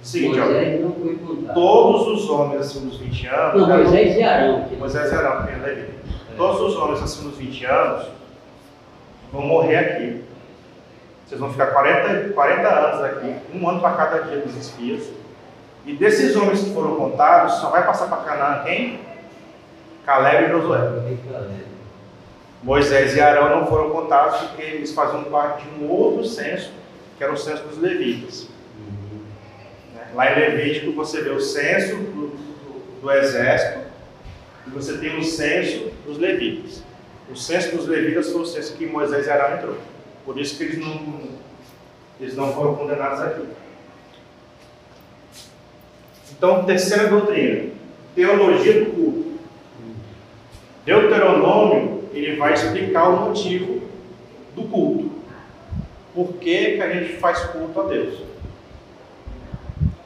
[0.00, 1.54] é seguinte, ó, Moisés não foi contado.
[1.54, 3.68] todos os homens acima dos 20 anos.
[3.68, 4.64] Não, Moisés e Arão.
[4.78, 5.88] Moisés e Arão, que é Levi.
[6.36, 8.06] Todos os homens acima dos 20 anos
[9.32, 10.20] vão morrer aqui.
[11.28, 15.08] Vocês vão ficar 40, 40 anos aqui, um ano para cada dia dos espias.
[15.84, 19.00] E desses homens que foram contados, só vai passar para Canaã quem?
[20.06, 20.78] Caleb e Josué.
[22.62, 26.72] Moisés e Arão não foram contados porque eles faziam parte de um outro censo,
[27.16, 28.48] que era o censo dos levitas.
[29.94, 30.08] né?
[30.14, 33.80] Lá em Levítico você vê o censo do, do- do exército
[34.66, 36.82] e você tem o censo dos levitas.
[37.30, 39.76] O censo dos levitas foi o censo que Moisés e Arão entrou.
[40.28, 41.22] Por isso que eles não,
[42.20, 43.48] eles não foram condenados aqui.
[46.30, 47.70] Então, terceira doutrina,
[48.14, 49.38] teologia do culto.
[50.84, 53.80] Deuteronômio, ele vai explicar o motivo
[54.54, 55.10] do culto.
[56.14, 58.20] Por que, que a gente faz culto a Deus?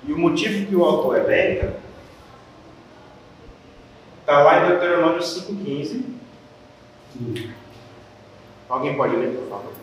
[0.07, 1.75] E o motivo que o autor elenca
[4.21, 6.05] está lá em Deuteronômio 5,15.
[8.69, 9.82] Alguém pode ler, por favor?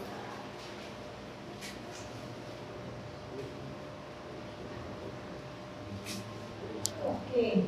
[7.33, 7.63] quê?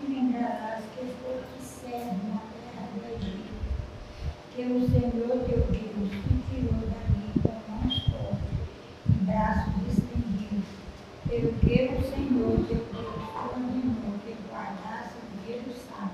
[0.00, 3.52] te lembrarás que foste servo na terra do Egito,
[4.54, 8.58] que o Senhor teu Deus te tirou dali com mãos fortes
[9.08, 10.64] e braços estendidos,
[11.28, 16.12] pelo que o Senhor teu Deus te ordenou que guardasse o dia do sábado.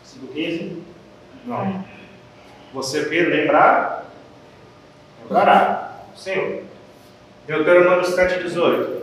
[0.00, 0.82] Versículo 15?
[1.46, 1.84] Não.
[2.72, 4.06] Você vê, lembrar?
[5.22, 6.04] Lembrará.
[6.16, 6.62] Senhor.
[7.46, 9.00] Deuteronômio 7, 18.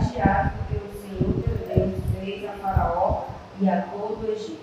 [0.00, 3.24] Lembrar-te-ás do que o Senhor teu Deus fez a Faraó
[3.60, 4.58] e a todo o Egito.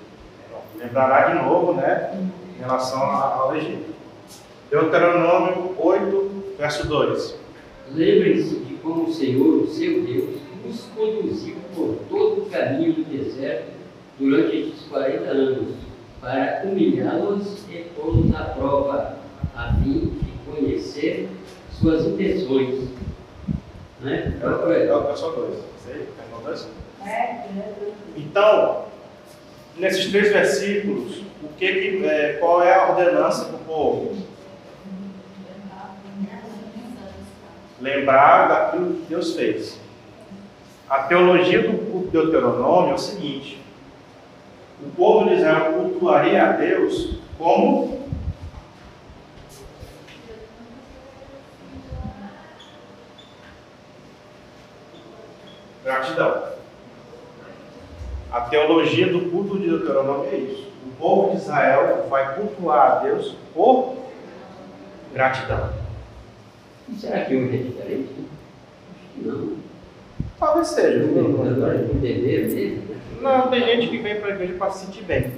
[0.79, 2.11] Lembrará de novo, né?
[2.55, 3.93] Em relação ao Egito.
[4.71, 7.35] Deuteronômio 8, verso 2.
[7.93, 13.03] Lembrem-se de como o Senhor, o seu Deus, os conduziu por todo o caminho do
[13.05, 13.71] deserto
[14.19, 15.75] durante estes 40 anos,
[16.19, 19.17] para humilhá-los e pô-los à prova,
[19.55, 21.29] a fim de conhecer
[21.79, 22.96] suas intenções.
[24.01, 24.33] Né?
[24.41, 25.55] É o é o verso 2.
[25.85, 26.07] Sei?
[26.17, 26.67] Pegou dois?
[27.05, 27.45] É,
[28.15, 28.85] Então,
[29.75, 34.17] nesses três versículos, o que que, é, qual é a ordenança para o povo?
[37.79, 39.79] Lembrar daquilo que Deus fez.
[40.89, 43.61] A teologia do Deuteronômio é o seguinte:
[44.81, 47.96] o povo de Israel cultuaria a Deus como
[55.87, 56.43] gratidão.
[58.29, 60.67] A teologia do culto de Deuteronômio é isso.
[60.85, 63.95] O povo de Israel vai cultuar a Deus por
[65.13, 65.71] gratidão.
[66.89, 68.09] E será que hoje é diferente?
[68.91, 69.57] Acho que não.
[70.37, 71.05] Talvez seja.
[71.05, 72.97] Entenderam mesmo, né?
[73.21, 75.31] Não, tem gente que vem para a igreja para se sentir bem.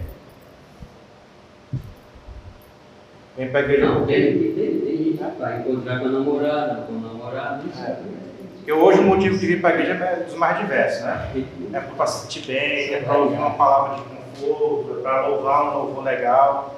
[3.37, 6.11] Vem para a igreja Não, tem, tem, tem, tem gente que vai encontrar com a
[6.11, 7.81] namorada, com o namorado, isso.
[7.81, 8.18] É.
[8.59, 11.45] Porque hoje o motivo de vir para a igreja é dos mais diversos, né?
[11.73, 15.63] É para se sentir bem, é para ouvir uma palavra de conforto, é para louvar
[15.63, 16.75] um louvor legal.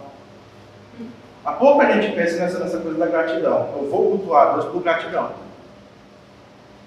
[1.43, 3.69] Há pouco a gente pensa nessa, nessa coisa da gratidão.
[3.75, 5.31] Eu vou cultuar Deus por gratidão.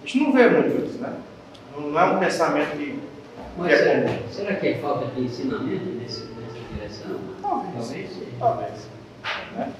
[0.02, 1.12] A gente não vê muito isso, né?
[1.76, 3.00] Não não é um pensamento que, que
[3.58, 4.18] Mas é será, comum.
[4.30, 7.18] será que é falta de ensinamento nesse, nessa direção?
[7.42, 7.74] Talvez.
[7.74, 8.10] Talvez.
[8.38, 8.88] Talvez.
[9.56, 9.72] Né?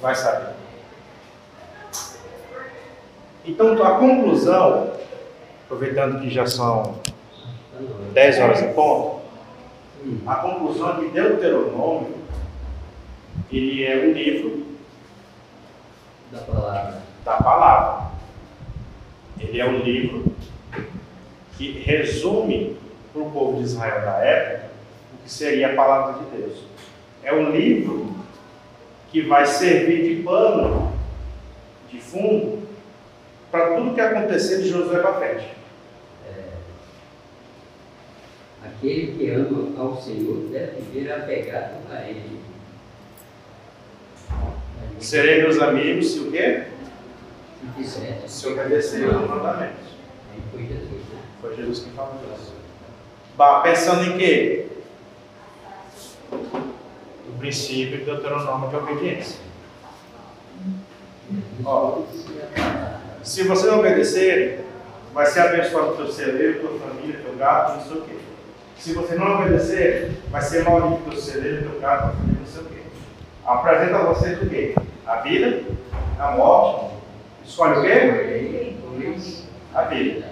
[0.00, 0.54] Vai saber.
[3.44, 4.92] Então, a conclusão,
[5.64, 6.94] aproveitando que já são
[7.72, 8.12] Tá na hora.
[8.12, 9.20] 10 horas em ponto,
[10.26, 12.20] a conclusão é que Deuteronômio
[13.50, 14.66] ele é um livro
[16.30, 17.02] Da palavra.
[17.24, 18.10] da palavra.
[19.38, 20.24] Ele é um livro
[21.56, 22.76] que resume
[23.12, 24.70] para o povo de Israel da época
[25.14, 26.58] o que seria a palavra de Deus.
[27.22, 28.14] É um livro
[29.10, 30.92] que vai servir de pano,
[31.90, 32.62] de fundo,
[33.50, 35.48] para tudo que acontecer de Josué para frente.
[38.64, 42.40] Aquele que ama ao Senhor deve viver apegado a Ele.
[45.00, 46.64] Serei meus amigos se o quê?
[47.60, 49.88] Se fizer, Se obedecer aos mandamentos.
[50.52, 51.20] Foi Jesus, né?
[51.40, 52.52] Foi Jesus que falou isso.
[53.36, 54.66] Ba- Pensando em quê?
[56.32, 59.40] O princípio do Deuteronômio de obediência.
[61.64, 62.02] Ó.
[63.22, 64.64] Se você não obedecer,
[65.12, 68.16] vai ser abençoado teu celeiro, tua família, teu gato, não sei o quê.
[68.78, 72.62] Se você não obedecer, vai ser maldito teu celeiro, teu gato, tua família, não sei
[72.62, 72.80] o quê.
[73.46, 74.74] Apresenta a vocês o quê?
[75.06, 75.62] A vida,
[76.18, 76.94] a morte.
[77.44, 78.74] Escolhe o quê?
[79.74, 80.29] A vida.